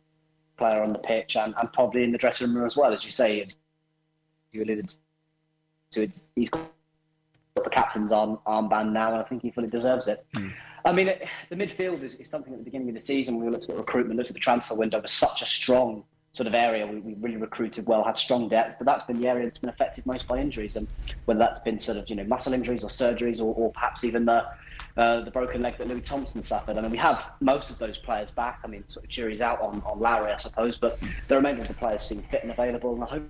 [0.56, 3.10] player on the pitch and, and probably in the dressing room as well, as you
[3.10, 3.42] say.
[3.42, 3.56] as
[4.52, 4.94] You alluded
[5.94, 6.72] to it's, he's got
[7.56, 10.28] the captain's arm, armband now, and I think he fully deserves it.
[10.86, 13.46] I mean, it, the midfield is, is something at the beginning of the season when
[13.46, 16.04] we looked at recruitment, looked at the transfer window, was such a strong
[16.36, 16.86] sort of area.
[16.86, 19.70] We, we really recruited well, had strong depth, but that's been the area that's been
[19.70, 20.88] affected most by injuries, and
[21.26, 24.26] whether that's been sort of you know muscle injuries or surgeries, or, or perhaps even
[24.26, 24.46] the
[24.98, 26.78] uh, the broken leg that Louis Thompson suffered.
[26.78, 28.60] I mean, we have most of those players back.
[28.64, 31.68] I mean, sort of jury's out on, on Lowery, I suppose, but the remainder of
[31.70, 33.24] the players seem fit and available, and I hope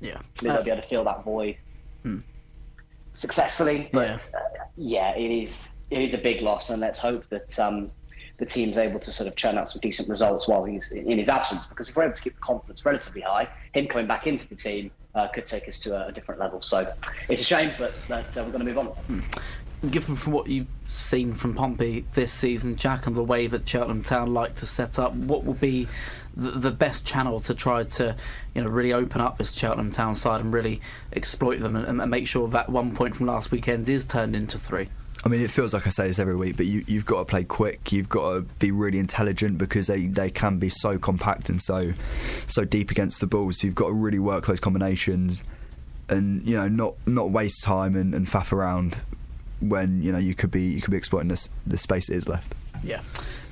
[0.00, 0.18] Yeah.
[0.40, 1.58] they'll be able to fill that void
[3.14, 3.88] successfully.
[3.92, 7.90] But uh, yeah, it is it is a big loss, and let's hope that um,
[8.38, 11.28] the team's able to sort of churn out some decent results while he's in his
[11.28, 11.62] absence.
[11.68, 14.56] Because if we're able to keep the confidence relatively high, him coming back into the
[14.56, 16.60] team uh, could take us to a, a different level.
[16.62, 16.92] So
[17.28, 19.22] it's a shame, but uh, we're going to move on.
[19.90, 24.02] Given from what you've seen from Pompey this season, Jack, and the way that Cheltenham
[24.02, 25.86] Town like to set up, what will be
[26.34, 28.16] the, the best channel to try to,
[28.54, 30.80] you know, really open up this Cheltenham Town side and really
[31.12, 34.58] exploit them and, and make sure that one point from last weekend is turned into
[34.58, 34.88] three?
[35.26, 37.24] I mean, it feels like I say this every week, but you, you've got to
[37.24, 37.90] play quick.
[37.90, 41.94] You've got to be really intelligent because they, they can be so compact and so
[42.46, 43.50] so deep against the ball.
[43.50, 45.42] So you've got to really work those combinations,
[46.08, 48.98] and you know not not waste time and, and faff around
[49.60, 52.28] when you know you could be you could be exploiting this the space that is
[52.28, 52.54] left.
[52.82, 53.00] Yeah.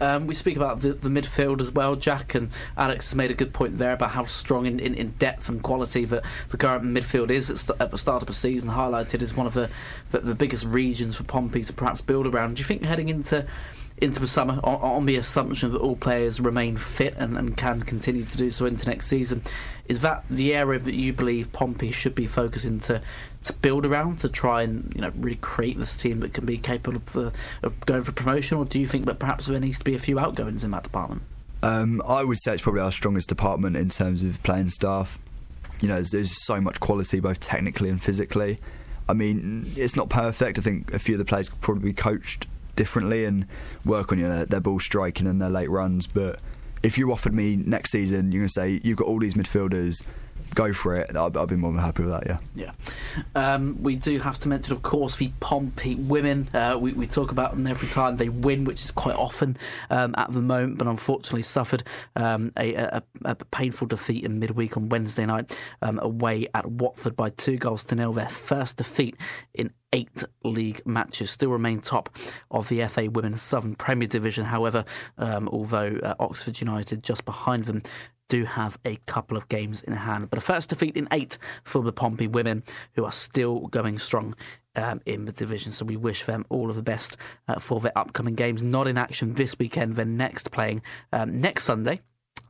[0.00, 3.34] Um, we speak about the, the midfield as well, Jack, and Alex has made a
[3.34, 6.84] good point there about how strong in, in, in depth and quality that the current
[6.84, 9.70] midfield is at, st- at the start of the season, highlighted as one of the,
[10.10, 12.56] the, the biggest regions for Pompey to perhaps build around.
[12.56, 13.46] Do you think heading into
[13.98, 17.82] into the summer, on, on the assumption that all players remain fit and, and can
[17.82, 19.42] continue to do so into next season,
[19.88, 23.02] is that the area that you believe Pompey should be focusing to
[23.44, 26.56] to build around to try and you know really create this team that can be
[26.56, 27.30] capable of, uh,
[27.62, 29.98] of going for promotion, or do you think that perhaps there needs to be a
[29.98, 31.22] few outgoings in that department?
[31.62, 35.18] Um, I would say it's probably our strongest department in terms of playing staff.
[35.80, 38.58] You know, there's, there's so much quality both technically and physically.
[39.08, 40.58] I mean, it's not perfect.
[40.58, 42.46] I think a few of the players could probably be coached
[42.76, 43.46] differently and
[43.84, 46.06] work on know, their, their ball striking and their late runs.
[46.06, 46.40] But
[46.82, 50.02] if you offered me next season, you're going to say you've got all these midfielders,
[50.54, 51.14] go for it.
[51.16, 52.26] I'd, I'd be more than happy with that.
[52.26, 52.38] Yeah.
[52.54, 52.72] Yeah.
[53.34, 56.48] Um, we do have to mention, of course, the Pompey women.
[56.54, 59.56] Uh, we, we talk about them every time they win, which is quite often
[59.90, 61.82] um, at the moment, but unfortunately suffered
[62.16, 67.16] um, a, a, a painful defeat in midweek on Wednesday night um, away at Watford
[67.16, 68.12] by two goals to nil.
[68.12, 69.16] Their first defeat
[69.54, 71.30] in eight league matches.
[71.30, 72.16] Still remain top
[72.50, 74.44] of the FA Women's Southern Premier Division.
[74.44, 74.84] However,
[75.18, 77.82] um, although uh, Oxford United just behind them
[78.28, 80.30] do have a couple of games in hand.
[80.30, 82.62] But a first defeat in eight for the Pompey women,
[82.94, 84.34] who are still going strong
[84.76, 85.72] um, in the division.
[85.72, 87.16] So we wish them all of the best
[87.48, 88.62] uh, for their upcoming games.
[88.62, 92.00] Not in action this weekend, then next playing um, next Sunday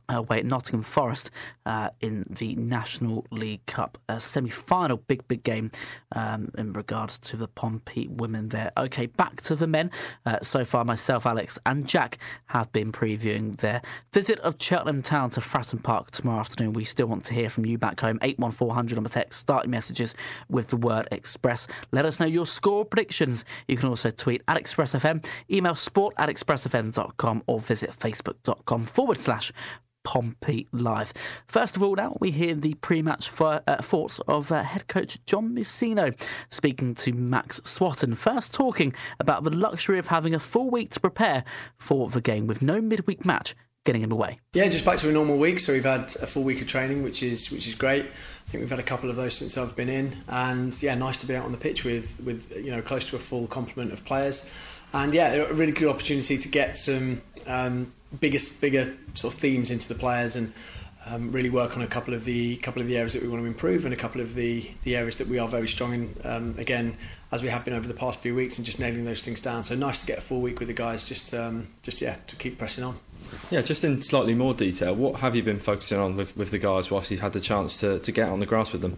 [0.09, 1.31] away at Nottingham Forest
[1.65, 4.97] uh, in the National League Cup semi final.
[4.97, 5.71] Big, big game
[6.11, 8.71] um, in regards to the Pompey women there.
[8.77, 9.91] Okay, back to the men.
[10.25, 13.81] Uh, so far, myself, Alex, and Jack have been previewing their
[14.13, 16.73] visit of Cheltenham Town to Fratton Park tomorrow afternoon.
[16.73, 18.19] We still want to hear from you back home.
[18.21, 20.15] 81400 on the text, starting messages
[20.49, 21.67] with the word Express.
[21.91, 23.45] Let us know your score predictions.
[23.67, 29.51] You can also tweet at ExpressFM, email sport at expressfm.com, or visit facebook.com forward slash
[30.05, 31.11] Pompey Live.
[31.47, 35.17] First of all, now we hear the pre match uh, thoughts of uh, head coach
[35.25, 36.17] John Mousinho
[36.49, 38.15] speaking to Max Swatton.
[38.15, 41.43] First, talking about the luxury of having a full week to prepare
[41.77, 44.39] for the game with no midweek match getting in the way.
[44.53, 45.59] Yeah, just back to a normal week.
[45.59, 48.05] So we've had a full week of training, which is which is great.
[48.05, 51.21] I think we've had a couple of those since I've been in, and yeah, nice
[51.21, 53.93] to be out on the pitch with with you know close to a full complement
[53.93, 54.49] of players,
[54.95, 57.21] and yeah, a really good opportunity to get some.
[57.45, 60.53] Um, biggest bigger sort of themes into the players and
[61.07, 63.41] um, really work on a couple of the couple of the areas that we want
[63.41, 66.15] to improve and a couple of the the areas that we are very strong in
[66.23, 66.97] um, again
[67.31, 69.61] as we have been over the past few weeks and just nailing those things down
[69.61, 72.35] so nice to get a full week with the guys just um, just yeah to
[72.35, 72.97] keep pressing on
[73.51, 76.59] yeah just in slightly more detail what have you been focusing on with, with the
[76.59, 78.97] guys whilst you had the chance to, to get on the grass with them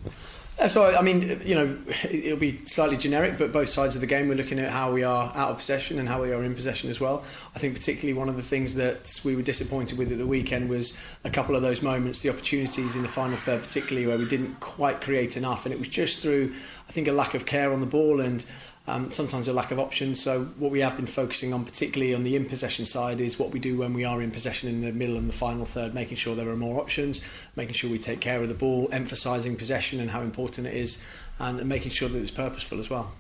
[0.60, 1.78] Uh, so I mean, you know,
[2.10, 5.04] it'll be slightly generic, but both sides of the game, we're looking at how we
[5.04, 7.24] are out of possession and how we are in possession as well.
[7.56, 10.68] I think particularly one of the things that we were disappointed with at the weekend
[10.68, 14.26] was a couple of those moments, the opportunities in the final third, particularly where we
[14.26, 16.52] didn't quite create enough, and it was just through,
[16.90, 18.44] I think, a lack of care on the ball and
[18.88, 20.22] um, sometimes a lack of options.
[20.22, 23.52] So what we have been focusing on, particularly on the in possession side, is what
[23.52, 26.18] we do when we are in possession in the middle and the final third, making
[26.18, 27.22] sure there are more options,
[27.56, 31.04] making sure we take care of the ball, emphasising possession and how important it is,
[31.40, 33.12] and making sure that it's purposeful as well.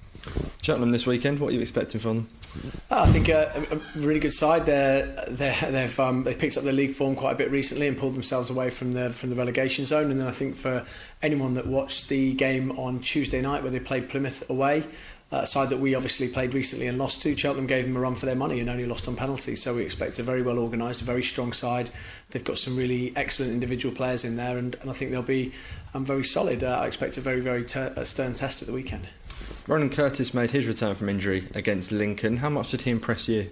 [0.61, 2.30] Cheltenham this weekend, what are you expecting from them?
[2.89, 4.65] I think uh, a, a really good side.
[4.65, 7.97] They're, they're, they've um, they picked up their league form quite a bit recently and
[7.97, 10.09] pulled themselves away from the from the relegation zone.
[10.09, 10.86] And then I think for
[11.22, 14.86] anyone that watched the game on Tuesday night where they played Plymouth away,
[15.32, 17.36] a side that we obviously played recently and lost to.
[17.36, 19.61] Cheltenham gave them a run for their money and only lost on penalties.
[19.61, 21.89] So we expect a very well organised, a very strong side.
[22.32, 25.51] They've got some really excellent individual players in there, and, and I think they'll be
[25.93, 26.63] um, very solid.
[26.63, 29.07] Uh, I expect a very, very ter- a stern test at the weekend.
[29.67, 32.38] Ronan Curtis made his return from injury against Lincoln.
[32.38, 33.49] How much did he impress you?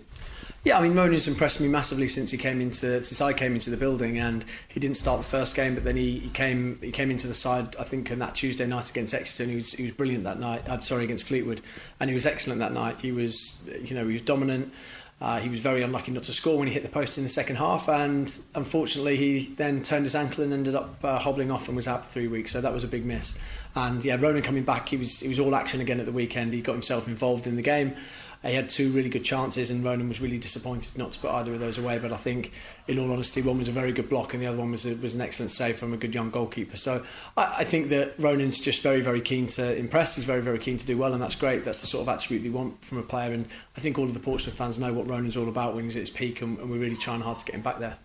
[0.64, 3.70] Yeah, I mean, Ronan's impressed me massively since he came into since I came into
[3.70, 6.92] the building, and he didn't start the first game, but then he, he came he
[6.92, 7.76] came into the side.
[7.78, 10.40] I think on that Tuesday night against Exeter, and he was he was brilliant that
[10.40, 10.64] night.
[10.68, 11.62] I'm sorry against Fleetwood,
[12.00, 12.98] and he was excellent that night.
[13.00, 14.74] He was you know he was dominant.
[15.22, 17.30] Uh, he was very unlucky not to score when he hit the post in the
[17.30, 21.68] second half, and unfortunately, he then turned his ankle and ended up uh, hobbling off
[21.68, 22.52] and was out for three weeks.
[22.52, 23.38] So that was a big miss.
[23.76, 26.52] And yeah, Ronan coming back, he was he was all action again at the weekend.
[26.52, 27.96] He got himself involved in the game.
[28.46, 31.54] He had two really good chances, and Ronan was really disappointed not to put either
[31.54, 31.98] of those away.
[31.98, 32.52] But I think,
[32.88, 34.96] in all honesty, one was a very good block, and the other one was a,
[34.96, 36.78] was an excellent save from a good young goalkeeper.
[36.78, 37.04] So
[37.36, 40.16] I, I think that Ronan's just very, very keen to impress.
[40.16, 41.64] He's very, very keen to do well, and that's great.
[41.64, 43.34] That's the sort of attribute you want from a player.
[43.34, 45.96] And I think all of the Portsmouth fans know what Ronan's all about when he's
[45.96, 47.98] at his peak, and, and we're really trying hard to get him back there.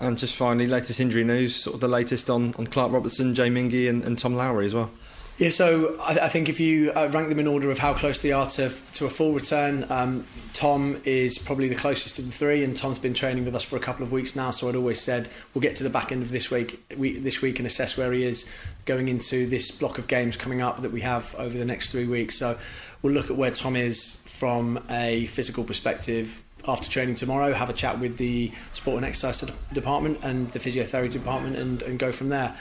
[0.00, 3.48] And just finally, latest injury news, sort of the latest on, on Clark Robertson, Jay
[3.48, 4.90] Mingi, and, and Tom Lowery as well.
[5.36, 8.22] Yeah, so I, I think if you uh, rank them in order of how close
[8.22, 12.30] they are to to a full return, um, Tom is probably the closest of the
[12.30, 14.50] three, and Tom's been training with us for a couple of weeks now.
[14.50, 17.42] So I'd always said we'll get to the back end of this week, we, this
[17.42, 18.48] week, and assess where he is
[18.84, 22.06] going into this block of games coming up that we have over the next three
[22.06, 22.36] weeks.
[22.36, 22.56] So
[23.02, 27.74] we'll look at where Tom is from a physical perspective after training tomorrow, have a
[27.74, 32.28] chat with the sport and exercise department and the physiotherapy department, and, and go from
[32.28, 32.56] there.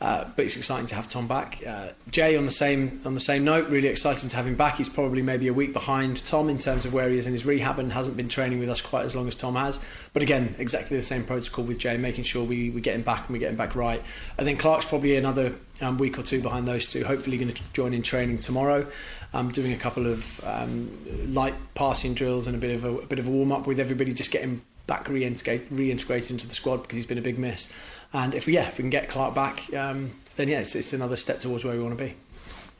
[0.00, 1.60] Uh, but it's exciting to have Tom back.
[1.66, 4.76] Uh, Jay, on the same on the same note, really exciting to have him back.
[4.76, 7.44] He's probably maybe a week behind Tom in terms of where he is in his
[7.44, 9.80] rehab and hasn't been training with us quite as long as Tom has.
[10.12, 13.26] But again, exactly the same protocol with Jay, making sure we, we get him back
[13.26, 14.00] and we get him back right.
[14.38, 17.04] I think Clark's probably another um, week or two behind those two.
[17.04, 18.86] Hopefully, going to join in training tomorrow.
[19.34, 20.96] I'm doing a couple of um,
[21.26, 23.80] light passing drills and a bit of a, a bit of a warm up with
[23.80, 27.70] everybody, just getting back reintegrate, reintegrated into the squad because he's been a big miss.
[28.12, 30.92] And if we, yeah, if we can get Clark back, um, then yeah, it's, it's
[30.92, 32.14] another step towards where we want to be.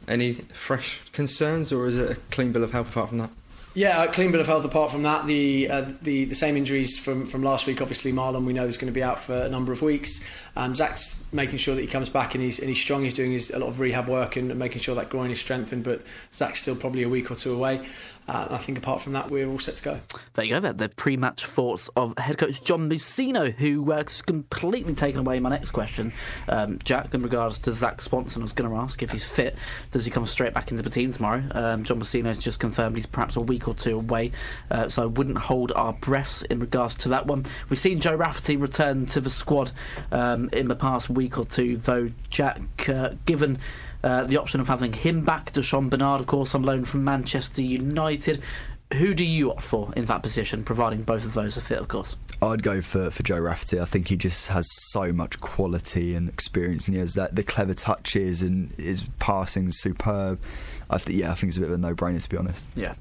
[0.06, 3.30] Any fresh concerns, or is it a clean bill of health apart from that?
[3.74, 5.26] Yeah, a clean bill of health apart from that.
[5.26, 7.82] The uh, the the same injuries from, from last week.
[7.82, 10.24] Obviously, Marlon we know is going to be out for a number of weeks.
[10.56, 13.04] Um, Zak's making sure that he comes back and he's and he's strong.
[13.04, 15.84] He's doing his, a lot of rehab work and making sure that groin is strengthened.
[15.84, 16.02] But
[16.32, 17.86] Zak's still probably a week or two away.
[18.28, 20.00] Uh, I think apart from that, we're all set to go.
[20.34, 20.72] There you go.
[20.72, 25.70] The pre-match thoughts of head coach John Mousinho, who uh, completely taken away my next
[25.70, 26.12] question,
[26.48, 28.42] um, Jack, in regards to Zak Swanson.
[28.42, 29.56] I was going to ask if he's fit.
[29.92, 31.42] Does he come straight back into the team tomorrow?
[31.52, 34.32] Um, John has just confirmed he's perhaps a week or two away,
[34.70, 37.46] uh, so I wouldn't hold our breaths in regards to that one.
[37.70, 39.72] We've seen Joe Rafferty return to the squad
[40.12, 42.10] um, in the past week or two, though.
[42.28, 43.58] Jack, uh, given
[44.04, 47.62] uh, the option of having him back, Di'Shon Bernard, of course, on loan from Manchester
[47.62, 48.17] United.
[48.18, 48.38] Schweizer
[48.94, 51.88] Who do you opt for in that position, providing both of those are fit, of
[51.88, 52.16] course?
[52.40, 53.80] I'd go for, for Joe Rafferty.
[53.80, 57.42] I think he just has so much quality and experience, and he has that the
[57.42, 60.40] clever touches and his passing is superb.
[60.90, 62.70] I th- yeah, I think it's a bit of a no-brainer to be honest.
[62.74, 62.94] Yeah,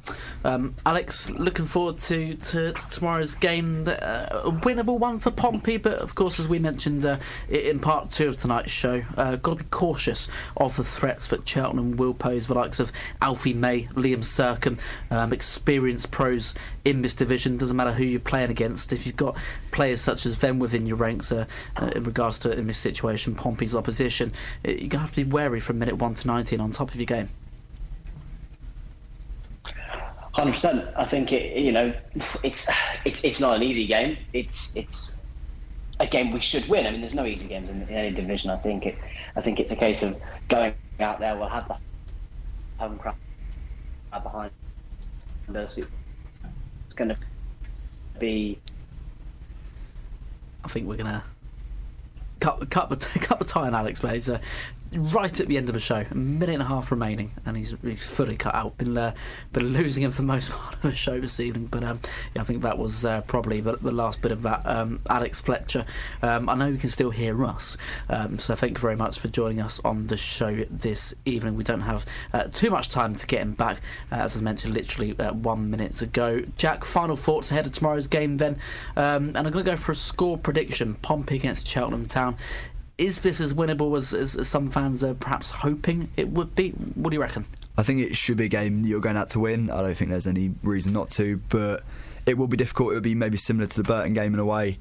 [0.43, 3.87] um, Alex, looking forward to, to tomorrow's game.
[3.87, 7.17] Uh, a winnable one for Pompey, but of course, as we mentioned uh,
[7.47, 10.27] in part two of tonight's show, uh, got to be cautious
[10.57, 12.47] of the threats that Cheltenham will pose.
[12.47, 14.79] The likes of Alfie May, Liam Sercombe,
[15.09, 15.31] um,
[15.77, 17.57] experienced pros in this division.
[17.57, 18.91] Doesn't matter who you're playing against.
[18.91, 19.37] If you've got
[19.71, 23.35] players such as them within your ranks, uh, uh, in regards to in this situation,
[23.35, 24.33] Pompey's opposition,
[24.65, 26.95] uh, you're gonna have to be wary from minute one to 19 on top of
[26.95, 27.29] your game.
[30.33, 30.87] Hundred percent.
[30.95, 31.57] I think it.
[31.57, 31.93] You know,
[32.43, 32.67] it's
[33.05, 34.17] it's it's not an easy game.
[34.33, 35.19] It's it's
[35.99, 36.87] a game we should win.
[36.87, 38.49] I mean, there's no easy games in, in any division.
[38.49, 38.97] I think it.
[39.35, 41.35] I think it's a case of going out there.
[41.35, 41.77] We'll have the
[42.79, 43.15] home crowd
[44.11, 44.51] behind
[45.55, 45.79] us.
[46.85, 47.17] It's going to
[48.19, 48.59] be.
[50.63, 51.23] I think we're gonna
[52.39, 54.39] cut cut the cut the tie on Alex, but he's uh,
[54.93, 57.75] right at the end of the show, a minute and a half remaining, and he's,
[57.81, 58.77] he's fully cut out.
[58.77, 59.13] Been uh,
[59.53, 61.99] been losing him for most part of the show this evening, but um,
[62.35, 64.65] yeah, I think that was uh, probably the, the, last bit of that.
[64.65, 65.85] Um, Alex Fletcher,
[66.21, 67.77] um, I know you can still hear us,
[68.09, 71.55] um, so thank you very much for joining us on the show this evening.
[71.55, 73.81] We don't have uh, too much time to get him back,
[74.11, 76.43] uh, as I mentioned, literally uh, one minute ago.
[76.57, 78.59] Jack, final thoughts ahead of tomorrow's game, then,
[78.95, 82.37] um, and I'm going to go for a score prediction: Pompey against Cheltenham Town
[82.97, 86.71] is this as winnable as, as, some fans are perhaps hoping it would be?
[86.71, 87.45] What do you reckon?
[87.77, 89.69] I think it should be a game you're going out to win.
[89.69, 91.83] I don't think there's any reason not to, but
[92.25, 92.91] it will be difficult.
[92.91, 94.79] It will be maybe similar to the Burton game in a way.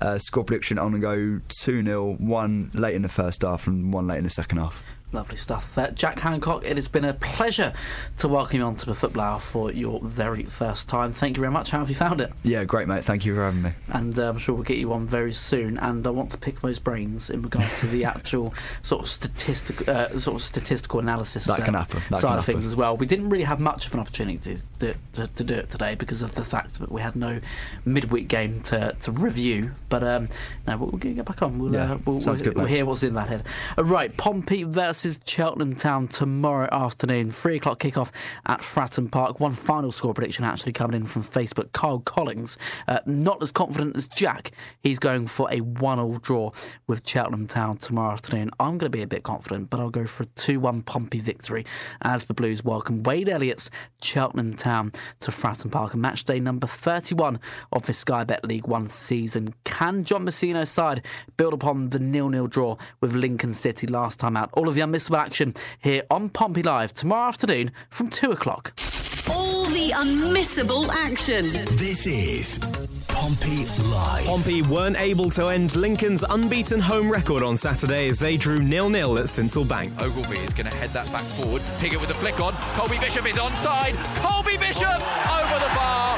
[0.00, 3.66] Uh, score prediction, I'm going to go 2 0, one late in the first half
[3.66, 4.84] and one late in the second half.
[5.10, 5.78] Lovely stuff.
[5.78, 7.72] Uh, Jack Hancock, it has been a pleasure
[8.18, 11.14] to welcome you onto the Football Hour for your very first time.
[11.14, 11.70] Thank you very much.
[11.70, 12.30] How have you found it?
[12.44, 13.04] Yeah, great, mate.
[13.04, 13.70] Thank you for having me.
[13.90, 15.78] And uh, I'm sure we'll get you on very soon.
[15.78, 18.52] And I want to pick those brains in regards to the actual
[18.82, 22.02] sort of statistical, uh, sort of statistical analysis that can uh, happen.
[22.10, 22.94] That side can of things as well.
[22.94, 26.20] We didn't really have much of an opportunity to, to, to, do it today because
[26.20, 27.40] of the fact that we had no
[27.86, 29.70] midweek game to, to review.
[29.88, 30.28] But um,
[30.66, 31.58] no, we'll, we'll get back on.
[31.58, 32.58] We'll, yeah, uh, we'll, sounds we'll, good.
[32.58, 33.44] We'll hear what's in that head.
[33.78, 38.10] right, Pompey versus Cheltenham Town tomorrow afternoon, three o'clock kickoff
[38.46, 39.38] at Fratton Park.
[39.38, 41.70] One final score prediction actually coming in from Facebook.
[41.70, 44.50] Carl Collins, uh, not as confident as Jack.
[44.82, 46.50] He's going for a one-all draw
[46.88, 48.50] with Cheltenham Town tomorrow afternoon.
[48.58, 51.64] I'm going to be a bit confident, but I'll go for a two-one Pompey victory
[52.02, 53.70] as the Blues welcome Wade Elliott's
[54.02, 55.92] Cheltenham Town to Fratton Park.
[55.92, 57.38] And match day number 31
[57.70, 59.54] of the Sky Bet League One season.
[59.64, 61.04] Can John Mousinho's side
[61.36, 64.50] build upon the nil-nil draw with Lincoln City last time out?
[64.54, 68.72] All of the unmissable action here on Pompey Live tomorrow afternoon from 2 o'clock.
[69.30, 71.52] All the unmissable action.
[71.76, 72.58] This is
[73.08, 74.24] Pompey Live.
[74.24, 79.18] Pompey weren't able to end Lincoln's unbeaten home record on Saturday as they drew nil-nil
[79.18, 79.92] at Sincil Bank.
[80.00, 81.62] Ogilvie is going to head that back forward.
[81.78, 82.54] Pigott with a flick on.
[82.74, 83.94] Colby Bishop is onside.
[84.22, 86.17] Colby Bishop over the bar.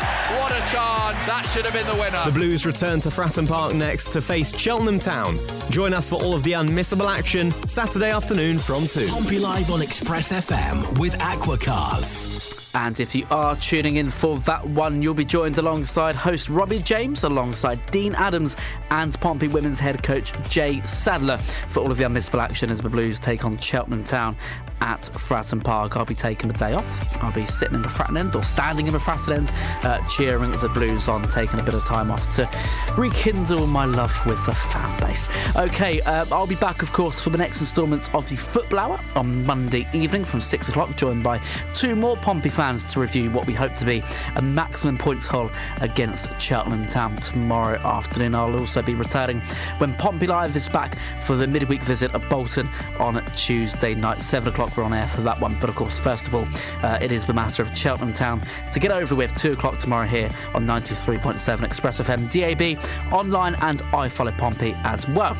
[0.61, 1.27] What a chance.
[1.27, 2.23] That should have been the winner.
[2.27, 5.39] The Blues return to Fratton Park next to face Cheltenham Town.
[5.71, 9.09] Join us for all of the unmissable action Saturday afternoon from 2.
[9.09, 12.71] Pompey Live on Express FM with Aquacars.
[12.75, 16.79] And if you are tuning in for that one, you'll be joined alongside host Robbie
[16.81, 18.57] James, alongside Dean Adams
[18.91, 22.91] and Pompey women's head coach Jay Sadler for all of the unmissable action as the
[22.91, 24.37] Blues take on Cheltenham Town
[24.81, 25.97] at Fratton Park.
[25.97, 27.23] I'll be taking the day off.
[27.23, 29.51] I'll be sitting in the Fratton end or standing in the Fratton end,
[29.85, 32.49] uh, cheering the Blues on, taking a bit of time off to
[32.97, 35.29] rekindle my love with the fan base.
[35.57, 39.01] Okay, uh, I'll be back, of course, for the next instalment of the Football Hour
[39.17, 41.41] on Monday evening from 6 o'clock, joined by
[41.75, 44.03] two more Pompey fans to review what we hope to be
[44.37, 45.51] a maximum points haul
[45.81, 48.35] against Cheltenham Town tomorrow afternoon.
[48.35, 49.41] I'll also be returning
[49.79, 52.69] when Pompey Live is back for the midweek visit at Bolton
[52.99, 54.70] on Tuesday night, 7 o'clock.
[54.77, 55.57] We're on air for that one.
[55.61, 56.47] But of course, first of all,
[56.83, 58.43] uh, it is the matter of Cheltenham Town
[58.73, 63.83] to get over with 2 o'clock tomorrow here on 93.7 Express FM, DAB, online, and
[63.93, 65.37] I Follow Pompey as well.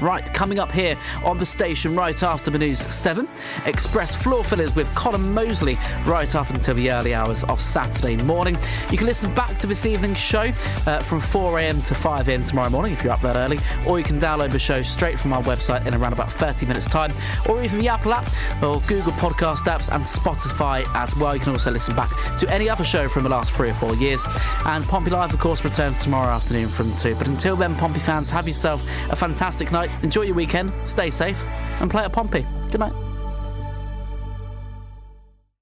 [0.00, 3.26] Right, coming up here on the station right after the news 7,
[3.64, 8.58] Express floor fillers with Colin Mosley right up until the early hours of Saturday morning.
[8.90, 10.52] You can listen back to this evening's show
[10.86, 14.20] uh, from 4am to 5am tomorrow morning if you're up that early, or you can
[14.20, 17.12] download the show straight from our website in around about 30 minutes' time,
[17.48, 18.26] or even the Apple app
[18.62, 21.34] or Google podcast apps and Spotify as well.
[21.34, 23.94] You can also listen back to any other show from the last three or four
[23.96, 24.24] years.
[24.66, 27.14] And Pompey Live, of course, returns tomorrow afternoon from 2.
[27.16, 29.85] But until then, Pompey fans, have yourself a fantastic night.
[30.02, 31.42] Enjoy your weekend, stay safe,
[31.80, 32.44] and play at Pompey.
[32.70, 33.05] Good night.